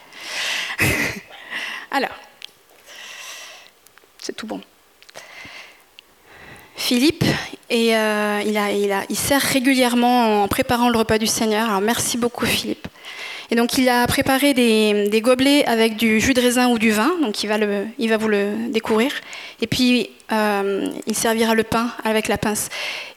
Alors, 1.92 2.16
c'est 4.20 4.36
tout 4.36 4.48
bon. 4.48 4.62
Philippe, 6.76 7.24
et, 7.70 7.96
euh, 7.96 8.42
il, 8.46 8.58
a, 8.58 8.72
il, 8.72 8.92
a, 8.92 9.04
il, 9.08 9.16
sert 9.16 9.42
régulièrement 9.42 10.44
en 10.44 10.48
préparant 10.48 10.90
le 10.90 10.98
repas 10.98 11.18
du 11.18 11.28
Seigneur. 11.28 11.70
Alors 11.70 11.82
merci 11.82 12.18
beaucoup 12.18 12.46
Philippe. 12.46 12.88
Et 13.52 13.56
donc 13.56 13.78
il 13.78 13.90
a 13.90 14.08
préparé 14.08 14.54
des, 14.54 15.22
gobelets 15.22 15.66
avec 15.66 15.98
du 15.98 16.22
jus 16.22 16.34
de 16.34 16.40
raisin 16.40 16.70
ou 16.70 16.80
du 16.80 16.92
vin, 16.92 17.12
donc 17.22 17.44
il 17.44 17.50
va, 17.50 18.18
vous 18.18 18.28
le 18.30 18.70
découvrir. 18.70 19.12
Et 19.62 19.68
puis 19.68 20.10
euh, 20.32 20.88
il 21.06 21.16
servira 21.16 21.54
le 21.54 21.64
pain 21.64 21.90
avec 22.06 22.30
la 22.30 22.38
pince. 22.38 22.70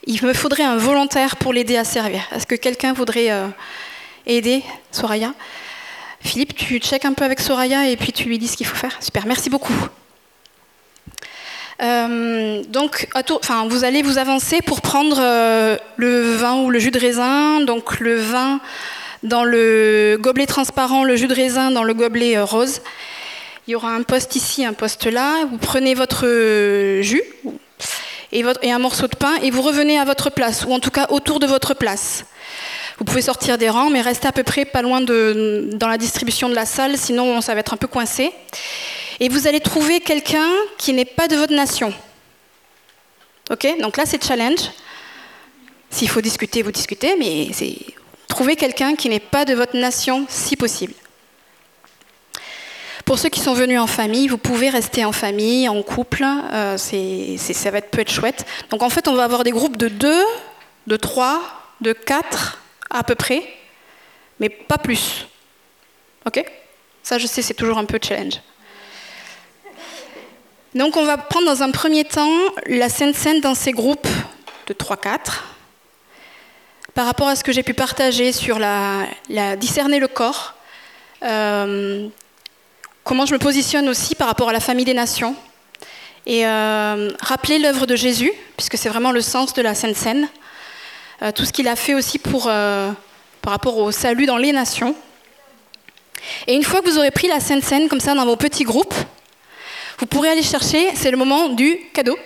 Il 0.09 0.21
me 0.25 0.33
faudrait 0.33 0.65
un 0.65 0.77
volontaire 0.77 1.37
pour 1.37 1.53
l'aider 1.53 1.77
à 1.77 1.85
servir. 1.85 2.21
Est-ce 2.35 2.49
que 2.49 2.57
quelqu'un 2.57 2.93
voudrait 2.93 3.31
euh, 3.31 3.47
aider 4.27 4.65
Soraya? 4.91 5.33
Philippe, 6.21 6.57
tu 6.57 6.79
checkes 6.79 7.05
un 7.05 7.13
peu 7.13 7.25
avec 7.25 7.39
Soraya 7.39 7.89
et 7.89 7.97
puis 7.97 8.13
tu 8.13 8.25
lui 8.25 8.39
dis 8.39 8.49
ce 8.49 8.57
qu'il 8.57 8.67
faut 8.67 8.77
faire. 8.77 9.01
Super, 9.01 9.27
merci 9.27 9.51
beaucoup. 9.51 9.75
Euh, 11.81 12.65
donc, 12.65 13.07
enfin, 13.15 13.69
vous 13.69 13.85
allez 13.85 14.03
vous 14.03 14.19
avancer 14.19 14.63
pour 14.63 14.81
prendre 14.81 15.17
le 15.97 16.35
vin 16.35 16.57
ou 16.57 16.71
le 16.71 16.81
jus 16.81 16.91
de 16.91 16.99
raisin. 16.99 17.61
Donc, 17.61 18.01
le 18.01 18.17
vin 18.17 18.61
dans 19.25 19.43
le 19.43 20.17
gobelet 20.21 20.47
transparent, 20.47 21.03
le 21.03 21.17
jus 21.17 21.27
de 21.27 21.35
raisin 21.35 21.71
dans 21.71 21.83
le 21.83 21.95
gobelet 21.95 22.37
euh, 22.37 22.45
rose. 22.45 22.81
Il 23.67 23.73
y 23.73 23.75
aura 23.75 23.91
un 23.91 24.03
poste 24.03 24.37
ici, 24.37 24.65
un 24.65 24.75
poste 24.75 25.07
là. 25.07 25.47
Vous 25.51 25.57
prenez 25.57 25.95
votre 25.95 26.25
jus 27.01 27.23
et, 28.31 28.45
et 28.63 28.71
un 28.71 28.79
morceau 28.79 29.09
de 29.09 29.17
pain 29.17 29.35
et 29.43 29.51
vous 29.51 29.63
revenez 29.63 29.99
à 29.99 30.05
votre 30.05 30.31
place, 30.31 30.65
ou 30.69 30.73
en 30.73 30.81
tout 30.81 30.91
cas 30.91 31.07
autour 31.09 31.41
de 31.41 31.47
votre 31.47 31.75
place. 31.75 32.27
Vous 32.99 33.05
pouvez 33.05 33.23
sortir 33.23 33.59
des 33.59 33.71
rangs, 33.71 33.91
mais 33.91 34.03
restez 34.03 34.29
à 34.29 34.33
peu 34.33 34.43
près 34.45 34.65
pas 34.65 34.83
loin 34.83 35.01
de, 35.01 35.71
dans 35.73 35.89
la 35.89 35.99
distribution 35.99 36.49
de 36.49 36.55
la 36.55 36.67
salle, 36.67 36.97
sinon 36.97 37.41
ça 37.41 37.55
va 37.55 37.61
être 37.61 37.73
un 37.73 37.79
peu 37.79 37.89
coincé. 37.89 38.33
Et 39.19 39.29
vous 39.29 39.49
allez 39.49 39.61
trouver 39.61 40.01
quelqu'un 40.01 40.49
qui 40.79 40.93
n'est 40.93 41.05
pas 41.05 41.27
de 41.27 41.37
votre 41.37 41.55
nation. 41.55 41.93
Ok? 43.51 43.67
Donc 43.81 43.97
là, 43.97 44.05
c'est 44.07 44.23
challenge. 44.23 44.71
S'il 45.91 46.09
faut 46.09 46.21
discuter, 46.21 46.63
vous 46.63 46.73
discutez, 46.73 47.15
mais 47.19 47.49
c'est 47.53 47.77
trouver 48.29 48.57
quelqu'un 48.57 48.95
qui 48.95 49.09
n'est 49.09 49.21
pas 49.21 49.45
de 49.45 49.55
votre 49.55 49.77
nation, 49.77 50.27
si 50.29 50.57
possible. 50.57 50.95
Pour 53.05 53.19
ceux 53.19 53.29
qui 53.29 53.41
sont 53.41 53.55
venus 53.55 53.79
en 53.79 53.87
famille, 53.87 54.29
vous 54.29 54.39
pouvez 54.39 54.71
rester 54.71 55.05
en 55.05 55.13
famille, 55.13 55.69
en 55.69 55.83
couple. 55.83 56.25
Euh, 56.25 56.79
ça 56.79 57.71
va 57.71 57.79
être, 57.79 57.91
peut 57.91 58.01
être 58.01 58.11
chouette. 58.11 58.47
Donc 58.71 58.83
en 58.83 58.89
fait, 58.89 59.09
on 59.09 59.15
va 59.15 59.25
avoir 59.25 59.45
des 59.45 59.51
groupes 59.51 59.77
de 59.77 59.89
deux, 59.89 60.25
de 60.87 60.97
trois, 60.97 61.43
de 61.81 61.93
quatre 61.93 62.63
à 62.91 63.03
peu 63.03 63.15
près, 63.15 63.43
mais 64.41 64.49
pas 64.49 64.79
plus. 64.79 65.27
Ok? 66.27 66.43
Ça, 67.03 67.19
je 67.19 67.27
sais, 67.27 67.43
c'est 67.43 67.55
toujours 67.55 67.77
un 67.77 67.85
peu 67.85 67.99
challenge. 68.03 68.41
Donc, 70.75 70.97
on 70.97 71.05
va 71.05 71.19
prendre 71.19 71.47
dans 71.47 71.63
un 71.63 71.71
premier 71.71 72.05
temps 72.05 72.33
la 72.67 72.89
Sainte 72.89 73.15
Seine 73.15 73.41
dans 73.41 73.55
ces 73.55 73.73
groupes 73.73 74.09
de 74.67 74.75
3-4 74.75 75.43
par 76.95 77.07
rapport 77.07 77.29
à 77.29 77.37
ce 77.37 77.43
que 77.43 77.53
j'ai 77.53 77.65
pu 77.65 77.75
partager 77.75 78.33
sur 78.33 78.59
la, 78.59 79.07
discerner 79.57 79.99
le 79.99 80.09
corps, 80.09 80.55
euh, 81.25 82.09
comment 83.03 83.27
je 83.27 83.35
me 83.35 83.39
positionne 83.39 83.89
aussi 83.89 84.15
par 84.15 84.29
rapport 84.29 84.49
à 84.49 84.53
la 84.53 84.61
famille 84.61 84.85
des 84.85 84.95
nations, 84.95 85.35
et 86.27 86.47
euh, 86.47 87.11
rappeler 87.21 87.59
l'œuvre 87.59 87.87
de 87.87 87.97
Jésus, 87.97 88.33
puisque 88.57 88.79
c'est 88.79 88.89
vraiment 88.89 89.11
le 89.11 89.21
sens 89.21 89.53
de 89.55 89.61
la 89.61 89.75
Sainte 89.75 89.97
Seine, 89.97 90.29
euh, 91.23 91.33
tout 91.33 91.45
ce 91.45 91.53
qu'il 91.53 91.69
a 91.69 91.77
fait 91.77 91.95
aussi 91.95 92.19
pour, 92.19 92.45
par 92.45 93.53
rapport 93.53 93.77
au 93.79 93.91
salut 93.91 94.27
dans 94.27 94.39
les 94.39 94.53
nations. 94.53 94.95
Et 96.47 96.55
une 96.55 96.63
fois 96.63 96.81
que 96.81 96.89
vous 96.89 96.99
aurez 96.99 97.11
pris 97.11 97.27
la 97.27 97.41
Sainte 97.41 97.65
Seine 97.65 97.89
comme 97.89 98.01
ça 98.01 98.15
dans 98.15 98.25
vos 98.25 98.37
petits 98.37 98.65
groupes, 98.65 98.95
vous 99.99 100.07
pourrez 100.07 100.31
aller 100.31 100.43
chercher, 100.43 100.91
c'est 100.95 101.11
le 101.11 101.17
moment 101.17 101.49
du 101.49 101.79
cadeau. 101.93 102.19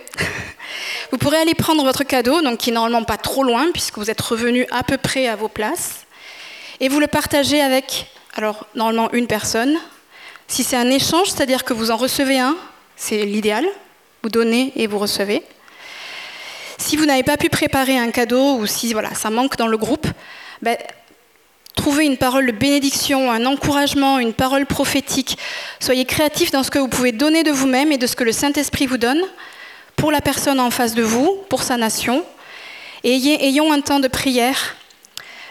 vous 1.11 1.17
pourrez 1.17 1.37
aller 1.37 1.53
prendre 1.53 1.83
votre 1.83 2.03
cadeau, 2.03 2.41
donc 2.41 2.57
qui 2.57 2.69
est 2.69 2.73
normalement 2.73 3.03
pas 3.03 3.17
trop 3.17 3.43
loin, 3.43 3.67
puisque 3.71 3.97
vous 3.97 4.09
êtes 4.09 4.21
revenu 4.21 4.65
à 4.71 4.83
peu 4.83 4.97
près 4.97 5.27
à 5.27 5.35
vos 5.35 5.47
places, 5.47 6.05
et 6.79 6.89
vous 6.89 6.99
le 6.99 7.07
partagez 7.07 7.61
avec, 7.61 8.07
alors 8.35 8.65
normalement 8.75 9.11
une 9.13 9.27
personne. 9.27 9.77
Si 10.47 10.63
c'est 10.63 10.77
un 10.77 10.89
échange, 10.89 11.29
c'est-à-dire 11.29 11.63
que 11.63 11.73
vous 11.73 11.91
en 11.91 11.97
recevez 11.97 12.39
un, 12.39 12.57
c'est 12.95 13.25
l'idéal, 13.25 13.65
vous 14.23 14.29
donnez 14.29 14.73
et 14.75 14.87
vous 14.87 14.97
recevez. 14.97 15.43
Si 16.77 16.95
vous 16.95 17.05
n'avez 17.05 17.23
pas 17.23 17.37
pu 17.37 17.49
préparer 17.49 17.97
un 17.97 18.09
cadeau 18.09 18.55
ou 18.55 18.65
si 18.65 18.93
voilà, 18.93 19.13
ça 19.13 19.29
manque 19.29 19.57
dans 19.57 19.67
le 19.67 19.77
groupe, 19.77 20.07
ben, 20.61 20.77
trouvez 21.75 22.05
une 22.05 22.17
parole 22.17 22.45
de 22.47 22.51
bénédiction, 22.51 23.31
un 23.31 23.45
encouragement, 23.45 24.19
une 24.19 24.33
parole 24.33 24.65
prophétique. 24.65 25.37
Soyez 25.79 26.05
créatifs 26.05 26.51
dans 26.51 26.63
ce 26.63 26.71
que 26.71 26.79
vous 26.79 26.87
pouvez 26.87 27.11
donner 27.11 27.43
de 27.43 27.51
vous-même 27.51 27.91
et 27.91 27.97
de 27.97 28.07
ce 28.07 28.15
que 28.15 28.23
le 28.23 28.31
Saint-Esprit 28.31 28.85
vous 28.85 28.97
donne 28.97 29.21
pour 29.95 30.11
la 30.11 30.21
personne 30.21 30.59
en 30.59 30.71
face 30.71 30.95
de 30.95 31.03
vous, 31.03 31.37
pour 31.49 31.63
sa 31.63 31.77
nation. 31.77 32.23
Ayons 33.03 33.71
un 33.71 33.81
temps 33.81 33.99
de 33.99 34.07
prière. 34.07 34.75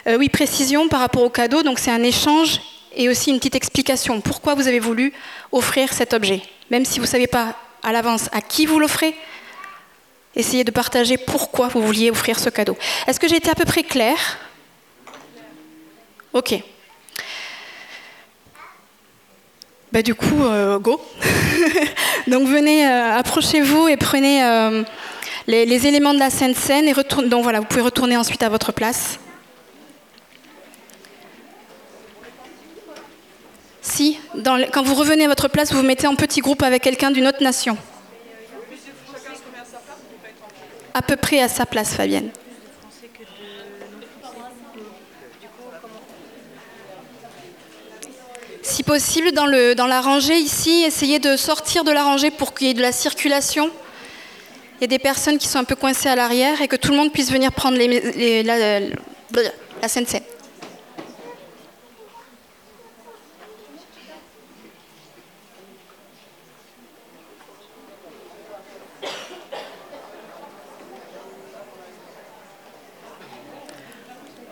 Euh, 0.07 0.17
oui, 0.17 0.29
précision 0.29 0.89
par 0.89 1.01
rapport 1.01 1.23
au 1.23 1.31
cadeau, 1.31 1.63
donc 1.63 1.79
c'est 1.79 1.91
un 1.91 2.03
échange 2.03 2.61
et 2.97 3.09
aussi 3.09 3.31
une 3.31 3.39
petite 3.39 3.55
explication. 3.55 4.21
Pourquoi 4.21 4.55
vous 4.55 4.69
avez 4.69 4.79
voulu 4.81 5.13
offrir 5.53 5.93
cet 5.93 6.15
objet? 6.15 6.43
Même 6.71 6.85
si 6.85 6.99
vous 6.99 7.05
ne 7.05 7.11
savez 7.11 7.27
pas 7.27 7.57
à 7.83 7.93
l'avance 7.93 8.29
à 8.33 8.41
qui 8.41 8.67
vous 8.67 8.79
l'offrez, 8.79 9.15
essayez 10.35 10.65
de 10.65 10.71
partager 10.71 11.17
pourquoi 11.17 11.69
vous 11.69 11.83
vouliez 11.83 12.11
offrir 12.11 12.39
ce 12.39 12.49
cadeau. 12.49 12.77
Est-ce 13.07 13.21
que 13.21 13.29
j'ai 13.29 13.37
été 13.37 13.51
à 13.51 13.55
peu 13.55 13.65
près 13.65 13.83
claire? 13.83 14.39
Ok. 16.38 16.55
Bah, 19.90 20.03
du 20.03 20.14
coup, 20.14 20.44
euh, 20.44 20.79
go. 20.79 21.01
donc 22.29 22.46
venez, 22.46 22.87
euh, 22.87 23.16
approchez-vous 23.16 23.88
et 23.88 23.96
prenez 23.96 24.44
euh, 24.44 24.85
les, 25.48 25.87
éléments 25.88 26.14
de 26.14 26.20
la 26.20 26.31
Sainte 26.31 26.55
Seine 26.55 26.87
et 26.87 26.92
retourne, 26.92 27.29
donc 27.29 27.42
voilà, 27.42 27.59
vous 27.59 27.66
pouvez 27.66 27.81
retourner 27.81 28.16
ensuite 28.16 28.44
à 28.44 28.48
votre 28.48 28.70
place. 28.70 29.18
Si, 33.83 34.20
quand 34.72 34.85
vous 34.85 34.94
revenez 34.94 35.24
à 35.24 35.29
votre 35.29 35.48
place, 35.48 35.72
vous 35.72 35.79
vous 35.79 35.85
mettez 35.85 36.07
en 36.07 36.14
petit 36.14 36.40
groupe 36.40 36.62
avec 36.62 36.85
quelqu'un 36.85 37.11
d'une 37.11 37.27
autre 37.27 37.42
nation. 37.42 37.77
à 40.94 41.03
peu 41.03 41.16
près 41.16 41.40
à 41.40 41.48
sa 41.48 41.66
place, 41.66 41.94
Fabienne. 41.94 42.31
Si 48.69 48.83
possible, 48.83 49.33
dans, 49.33 49.47
le, 49.47 49.75
dans 49.75 49.87
la 49.87 50.03
rangée 50.03 50.37
ici, 50.37 50.85
essayez 50.87 51.19
de 51.19 51.37
sortir 51.37 51.85
de 51.85 51.91
la 51.91 52.05
rangée 52.05 52.31
pour 52.31 52.53
qu'il 52.53 52.67
y 52.67 52.71
ait 52.71 52.75
de 52.75 52.83
la 52.83 52.93
circulation. 52.93 53.71
Il 54.77 54.83
y 54.83 54.85
a 54.85 54.89
des 54.89 54.99
personnes 54.99 55.39
qui 55.39 55.49
sont 55.49 55.59
un 55.59 55.65
peu 55.65 55.75
coincées 55.75 56.11
à 56.11 56.15
l'arrière 56.15 56.61
et 56.61 56.69
que 56.69 56.77
tout 56.77 56.91
le 56.91 56.99
monde 56.99 57.11
puisse 57.11 57.33
venir 57.33 57.51
prendre 57.51 57.79
les, 57.79 58.43
la, 58.43 58.79
la, 58.79 58.81
la 58.81 59.89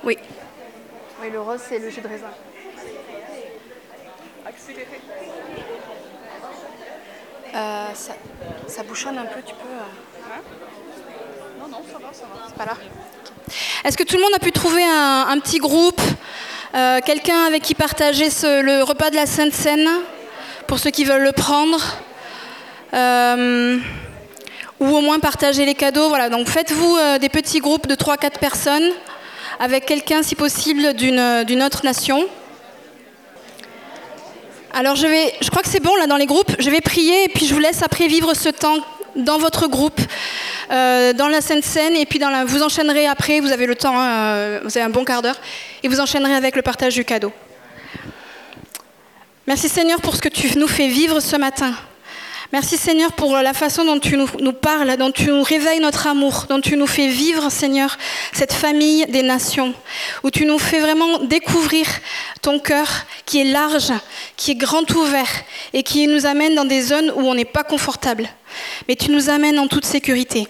Oui. 0.03 0.17
Oui, 1.21 1.31
le 1.31 1.41
rose, 1.43 1.61
c'est 1.69 1.79
le 1.79 1.91
jus 1.91 2.01
de 2.01 2.09
raisin. 2.09 2.31
Euh, 7.57 7.87
ça, 7.95 8.13
ça, 8.67 8.83
bouchonne 8.83 9.17
un 9.17 9.25
peu, 9.25 9.41
tu 9.41 9.55
peux. 9.55 9.67
Euh... 9.67 10.31
Hein? 10.31 10.43
Non, 11.59 11.69
non, 11.69 11.83
ça 11.91 11.99
va, 11.99 12.13
ça 12.13 12.25
va. 12.25 12.47
C'est 12.47 12.55
pas 12.55 12.67
là. 12.67 12.77
Est-ce 13.85 13.97
que 13.97 14.03
tout 14.03 14.17
le 14.17 14.23
monde 14.23 14.35
a 14.35 14.39
pu 14.39 14.53
trouver 14.53 14.85
un, 14.85 15.27
un 15.31 15.39
petit 15.39 15.59
groupe 15.59 16.01
euh, 16.75 17.01
Quelqu'un 17.05 17.45
avec 17.45 17.63
qui 17.63 17.75
partager 17.75 18.29
ce, 18.29 18.61
le 18.61 18.83
repas 18.83 19.09
de 19.09 19.17
la 19.17 19.25
Sainte 19.25 19.55
Seine 19.55 19.89
Pour 20.67 20.79
ceux 20.79 20.91
qui 20.91 21.05
veulent 21.07 21.23
le 21.23 21.33
prendre 21.33 21.81
euh, 22.93 23.79
Ou 24.81 24.87
au 24.95 25.01
moins 25.01 25.19
partager 25.19 25.65
les 25.65 25.75
cadeaux. 25.75 26.11
Voilà, 26.11 26.29
donc 26.29 26.49
faites-vous 26.49 26.99
des 27.21 27.31
petits 27.31 27.61
groupes 27.61 27.87
de 27.87 27.95
3-4 27.95 28.39
personnes 28.39 28.91
avec 29.61 29.87
quelqu'un, 29.87 30.23
si 30.23 30.35
possible, 30.35 30.93
d'une 30.93 31.63
autre 31.63 31.85
nation. 31.85 32.29
Alors 34.79 34.95
je 34.95 35.07
vais, 35.07 35.33
je 35.41 35.49
crois 35.49 35.63
que 35.63 35.71
c'est 35.71 35.81
bon 35.81 35.97
là 35.97 36.07
dans 36.07 36.19
les 36.19 36.27
groupes. 36.27 36.55
Je 36.59 36.69
vais 36.69 36.83
prier 36.83 37.25
et 37.25 37.29
puis 37.29 37.47
je 37.47 37.55
vous 37.55 37.61
laisse 37.61 37.83
après 37.83 38.09
vivre 38.09 38.35
ce 38.35 38.51
temps 38.51 38.77
dans 39.17 39.39
votre 39.39 39.69
groupe, 39.69 39.99
euh, 40.71 41.15
dans 41.15 41.29
la 41.29 41.41
Sainte 41.41 41.65
Seine, 41.65 41.95
et 41.95 42.05
puis 42.05 42.19
dans 42.19 42.29
la, 42.29 42.45
vous 42.45 42.63
enchaînerez 42.63 43.07
après, 43.07 43.41
vous 43.41 43.53
avez 43.53 43.65
le 43.65 43.75
temps, 43.75 43.99
hein, 43.99 44.61
vous 44.63 44.77
avez 44.77 44.83
un 44.83 44.91
bon 44.91 45.07
quart 45.07 45.23
d'heure, 45.23 45.41
et 45.83 45.89
vous 45.89 45.99
enchaînerez 45.99 46.35
avec 46.35 46.57
le 46.57 46.61
partage 46.61 46.93
du 46.93 47.07
cadeau. 47.07 47.33
Merci 49.47 49.71
Seigneur 49.71 49.99
pour 50.03 50.15
ce 50.15 50.21
que 50.21 50.29
tu 50.29 50.59
nous 50.59 50.69
fais 50.69 50.89
vivre 50.89 51.21
ce 51.21 51.37
matin. 51.37 51.73
Merci 52.53 52.77
Seigneur 52.77 53.13
pour 53.13 53.33
la 53.33 53.53
façon 53.53 53.85
dont 53.85 53.99
tu 53.99 54.17
nous, 54.17 54.53
parles, 54.53 54.97
dont 54.97 55.11
tu 55.11 55.31
nous 55.31 55.43
réveilles 55.43 55.81
notre 55.81 56.07
amour, 56.07 56.47
dont 56.49 56.61
tu 56.61 56.77
nous 56.77 56.87
fais 56.87 57.09
vivre 57.09 57.51
Seigneur 57.51 57.99
cette 58.33 58.53
famille 58.53 59.05
des 59.07 59.23
nations, 59.23 59.75
où 60.23 60.31
tu 60.31 60.47
nous 60.47 60.59
fais 60.59 60.79
vraiment 60.79 61.19
découvrir 61.19 61.87
ton 62.43 62.61
cœur 62.61 62.87
qui 63.25 63.41
est 63.41 63.53
large, 63.53 63.93
qui 64.37 64.53
est 64.53 64.55
grand 64.55 64.89
ouvert 64.93 65.29
et 65.73 65.83
qui 65.83 66.07
nous 66.07 66.25
amène 66.25 66.55
dans 66.55 66.65
des 66.65 66.83
zones 66.83 67.13
où 67.17 67.23
on 67.23 67.35
n'est 67.35 67.45
pas 67.45 67.65
confortable. 67.65 68.29
Mais 68.87 68.95
tu 68.95 69.11
nous 69.11 69.29
amènes 69.29 69.59
en 69.59 69.67
toute 69.67 69.85
sécurité. 69.85 70.47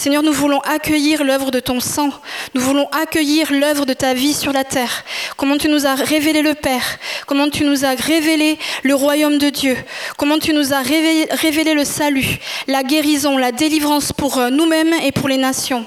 Seigneur, 0.00 0.22
nous 0.22 0.32
voulons 0.32 0.60
accueillir 0.60 1.24
l'œuvre 1.24 1.50
de 1.50 1.60
ton 1.60 1.78
sang. 1.78 2.08
Nous 2.54 2.62
voulons 2.62 2.88
accueillir 2.90 3.52
l'œuvre 3.52 3.84
de 3.84 3.92
ta 3.92 4.14
vie 4.14 4.32
sur 4.32 4.50
la 4.50 4.64
terre. 4.64 5.04
Comment 5.36 5.58
tu 5.58 5.68
nous 5.68 5.86
as 5.86 5.94
révélé 5.94 6.40
le 6.40 6.54
Père. 6.54 6.82
Comment 7.26 7.50
tu 7.50 7.66
nous 7.66 7.84
as 7.84 7.96
révélé 7.96 8.58
le 8.82 8.94
royaume 8.94 9.36
de 9.36 9.50
Dieu. 9.50 9.76
Comment 10.16 10.38
tu 10.38 10.54
nous 10.54 10.72
as 10.72 10.80
révélé, 10.80 11.74
le 11.74 11.84
salut, 11.84 12.38
la 12.66 12.82
guérison, 12.82 13.36
la 13.36 13.52
délivrance 13.52 14.14
pour 14.14 14.38
euh, 14.38 14.48
nous-mêmes 14.48 14.94
et 15.04 15.12
pour 15.12 15.28
les 15.28 15.36
nations. 15.36 15.84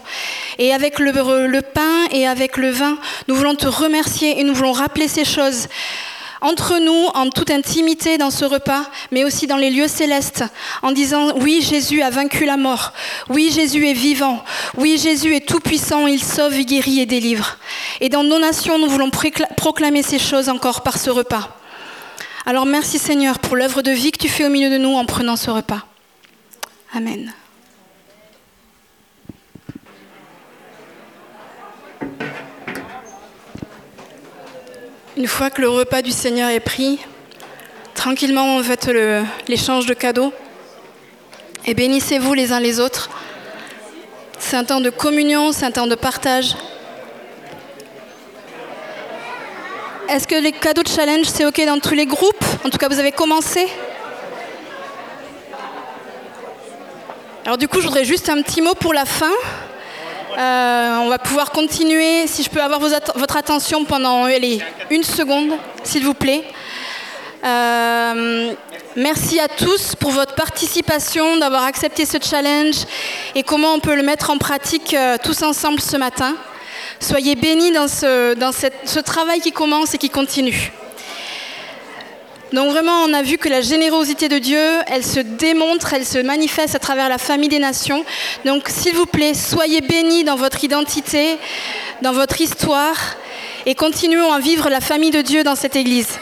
Et 0.60 0.76
avec 0.76 1.00
le, 1.00 1.48
le 1.48 1.62
pain 1.64 2.06
et 2.12 2.28
avec 2.28 2.58
le 2.58 2.70
vin, 2.70 3.00
nous 3.28 3.34
voulons 3.34 3.56
te 3.56 3.66
remercier 3.66 4.40
et 4.40 4.44
nous 4.44 4.54
voulons 4.54 4.74
rappeler 4.74 5.08
ces 5.08 5.26
choses 5.26 5.68
entre 6.44 6.78
nous, 6.78 7.08
en 7.16 7.30
toute 7.30 7.50
intimité 7.50 8.18
dans 8.18 8.30
ce 8.30 8.44
repas, 8.44 8.84
mais 9.12 9.24
aussi 9.24 9.48
dans 9.48 9.58
les 9.58 9.72
lieux 9.72 9.88
célestes, 9.88 10.44
en 10.82 10.92
disant 10.92 11.32
oui, 11.38 11.62
Jésus 11.62 12.02
a 12.02 12.10
vaincu 12.10 12.46
la 12.46 12.58
mort, 12.58 12.92
oui, 13.30 13.50
Jésus 13.52 13.88
est 13.88 13.94
vivant, 13.94 14.44
oui, 14.78 15.00
Jésus 15.02 15.34
est 15.36 15.48
tout-puissant, 15.48 16.06
il 16.06 16.22
sauve, 16.22 16.60
guérit 16.60 17.00
et 17.00 17.06
délivre. 17.06 17.58
Et 18.02 18.10
dans 18.10 18.24
nos 18.24 18.40
nations, 18.40 18.78
nous 18.78 18.90
voulons 18.90 19.10
proclamer 19.10 20.04
ces 20.04 20.20
choses 20.20 20.50
encore 20.50 20.82
par 20.82 20.98
ce 20.98 21.10
repas. 21.10 21.58
Alors 22.46 22.66
merci 22.66 23.00
Seigneur 23.00 23.40
pour 23.40 23.56
l'œuvre 23.56 23.82
de 23.82 23.92
vie 23.92 24.12
que 24.12 24.20
tu 24.20 24.28
fais 24.28 24.46
au 24.46 24.50
milieu 24.50 24.70
de 24.70 24.78
nous 24.78 24.96
en 24.96 25.06
prenant 25.06 25.38
ce 25.38 25.50
repas. 25.50 25.86
Amen. 26.94 27.34
Une 35.16 35.28
fois 35.28 35.52
que 35.52 35.62
le 35.62 35.70
repas 35.70 36.02
du 36.02 36.10
Seigneur 36.10 36.50
est 36.50 36.60
pris, 36.60 37.00
tranquillement 37.94 38.56
on 38.56 38.64
fait 38.64 38.90
l'échange 39.48 39.86
de 39.86 39.94
cadeaux 39.94 40.34
et 41.68 41.76
bénissez-vous 41.76 42.34
les 42.34 42.52
uns 42.52 42.60
les 42.60 42.80
autres. 42.80 43.12
C'est 44.40 44.58
un 44.58 44.64
temps 44.64 44.82
de 44.82 44.90
communion, 44.90 45.52
c'est 45.52 45.66
un 45.66 45.72
temps 45.72 45.86
de 45.86 45.94
partage. 45.94 46.56
Est-ce 50.10 50.28
que 50.28 50.36
les 50.36 50.52
cadeaux 50.52 50.82
de 50.82 50.88
challenge, 50.88 51.28
c'est 51.28 51.46
OK 51.46 51.64
dans 51.64 51.80
tous 51.80 51.94
les 51.94 52.08
groupes? 52.08 52.44
En 52.66 52.70
tout 52.72 52.80
cas, 52.80 52.90
vous 52.90 53.00
avez 53.00 53.12
commencé? 53.12 53.68
Alors 57.46 57.60
du 57.60 57.68
coup, 57.68 57.82
je 57.82 57.86
voudrais 57.86 58.06
juste 58.06 58.30
un 58.30 58.42
petit 58.42 58.64
mot 58.64 58.74
pour 58.74 58.96
la 58.96 59.06
fin. 59.06 59.32
Euh, 60.38 60.98
on 61.02 61.10
va 61.10 61.20
pouvoir 61.20 61.52
continuer. 61.52 62.28
Si 62.28 62.44
je 62.44 62.50
peux 62.50 62.62
avoir 62.62 62.80
votre 62.80 63.38
attention 63.38 63.86
pendant 63.86 64.28
une 64.90 65.04
seconde, 65.04 65.52
s'il 65.84 66.04
vous 66.04 66.14
plaît. 66.14 66.44
Euh, 67.44 68.54
merci 68.96 69.40
à 69.40 69.48
tous 69.48 69.96
pour 69.96 70.12
votre 70.12 70.34
participation, 70.34 71.38
d'avoir 71.38 71.64
accepté 71.64 72.06
ce 72.06 72.18
challenge 72.22 72.86
et 73.36 73.44
comment 73.44 73.74
on 73.74 73.80
peut 73.80 73.96
le 73.96 74.04
mettre 74.04 74.30
en 74.30 74.38
pratique 74.38 74.94
euh, 74.94 75.18
tous 75.22 75.44
ensemble 75.44 75.82
ce 75.82 75.98
matin. 75.98 76.36
Soyez 77.00 77.36
bénis 77.36 77.72
dans, 77.72 77.88
ce 77.88 79.00
travail 79.00 79.42
qui 79.42 79.52
commence 79.52 79.94
et 79.94 79.98
qui 79.98 80.10
continue. 80.10 80.72
Donc 82.54 82.70
vraiment, 82.70 83.02
on 83.04 83.14
a 83.14 83.24
vu 83.24 83.40
que 83.40 83.50
la 83.50 83.62
générosité 83.62 84.30
de 84.30 84.38
Dieu, 84.38 84.62
elle 84.86 85.04
se 85.04 85.20
démontre, 85.20 85.94
elle 85.94 86.06
se 86.06 86.20
manifeste 86.20 86.76
à 86.76 86.80
travers 86.80 87.10
la 87.10 87.18
famille 87.18 87.50
des 87.50 87.58
nations. 87.58 88.06
Donc 88.46 88.70
s'il 88.70 88.96
vous 88.96 89.08
plaît, 89.08 89.34
soyez 89.34 89.82
bénis 89.82 90.24
dans 90.24 90.36
votre 90.36 90.64
identité, 90.64 91.40
dans 92.04 92.12
votre 92.12 92.40
histoire, 92.42 92.96
et 93.66 93.74
continuons 93.74 94.32
à 94.32 94.40
vivre 94.40 94.70
la 94.70 94.82
famille 94.82 95.10
de 95.10 95.22
Dieu 95.22 95.44
dans 95.44 95.56
cette 95.56 95.76
Église. 95.76 96.20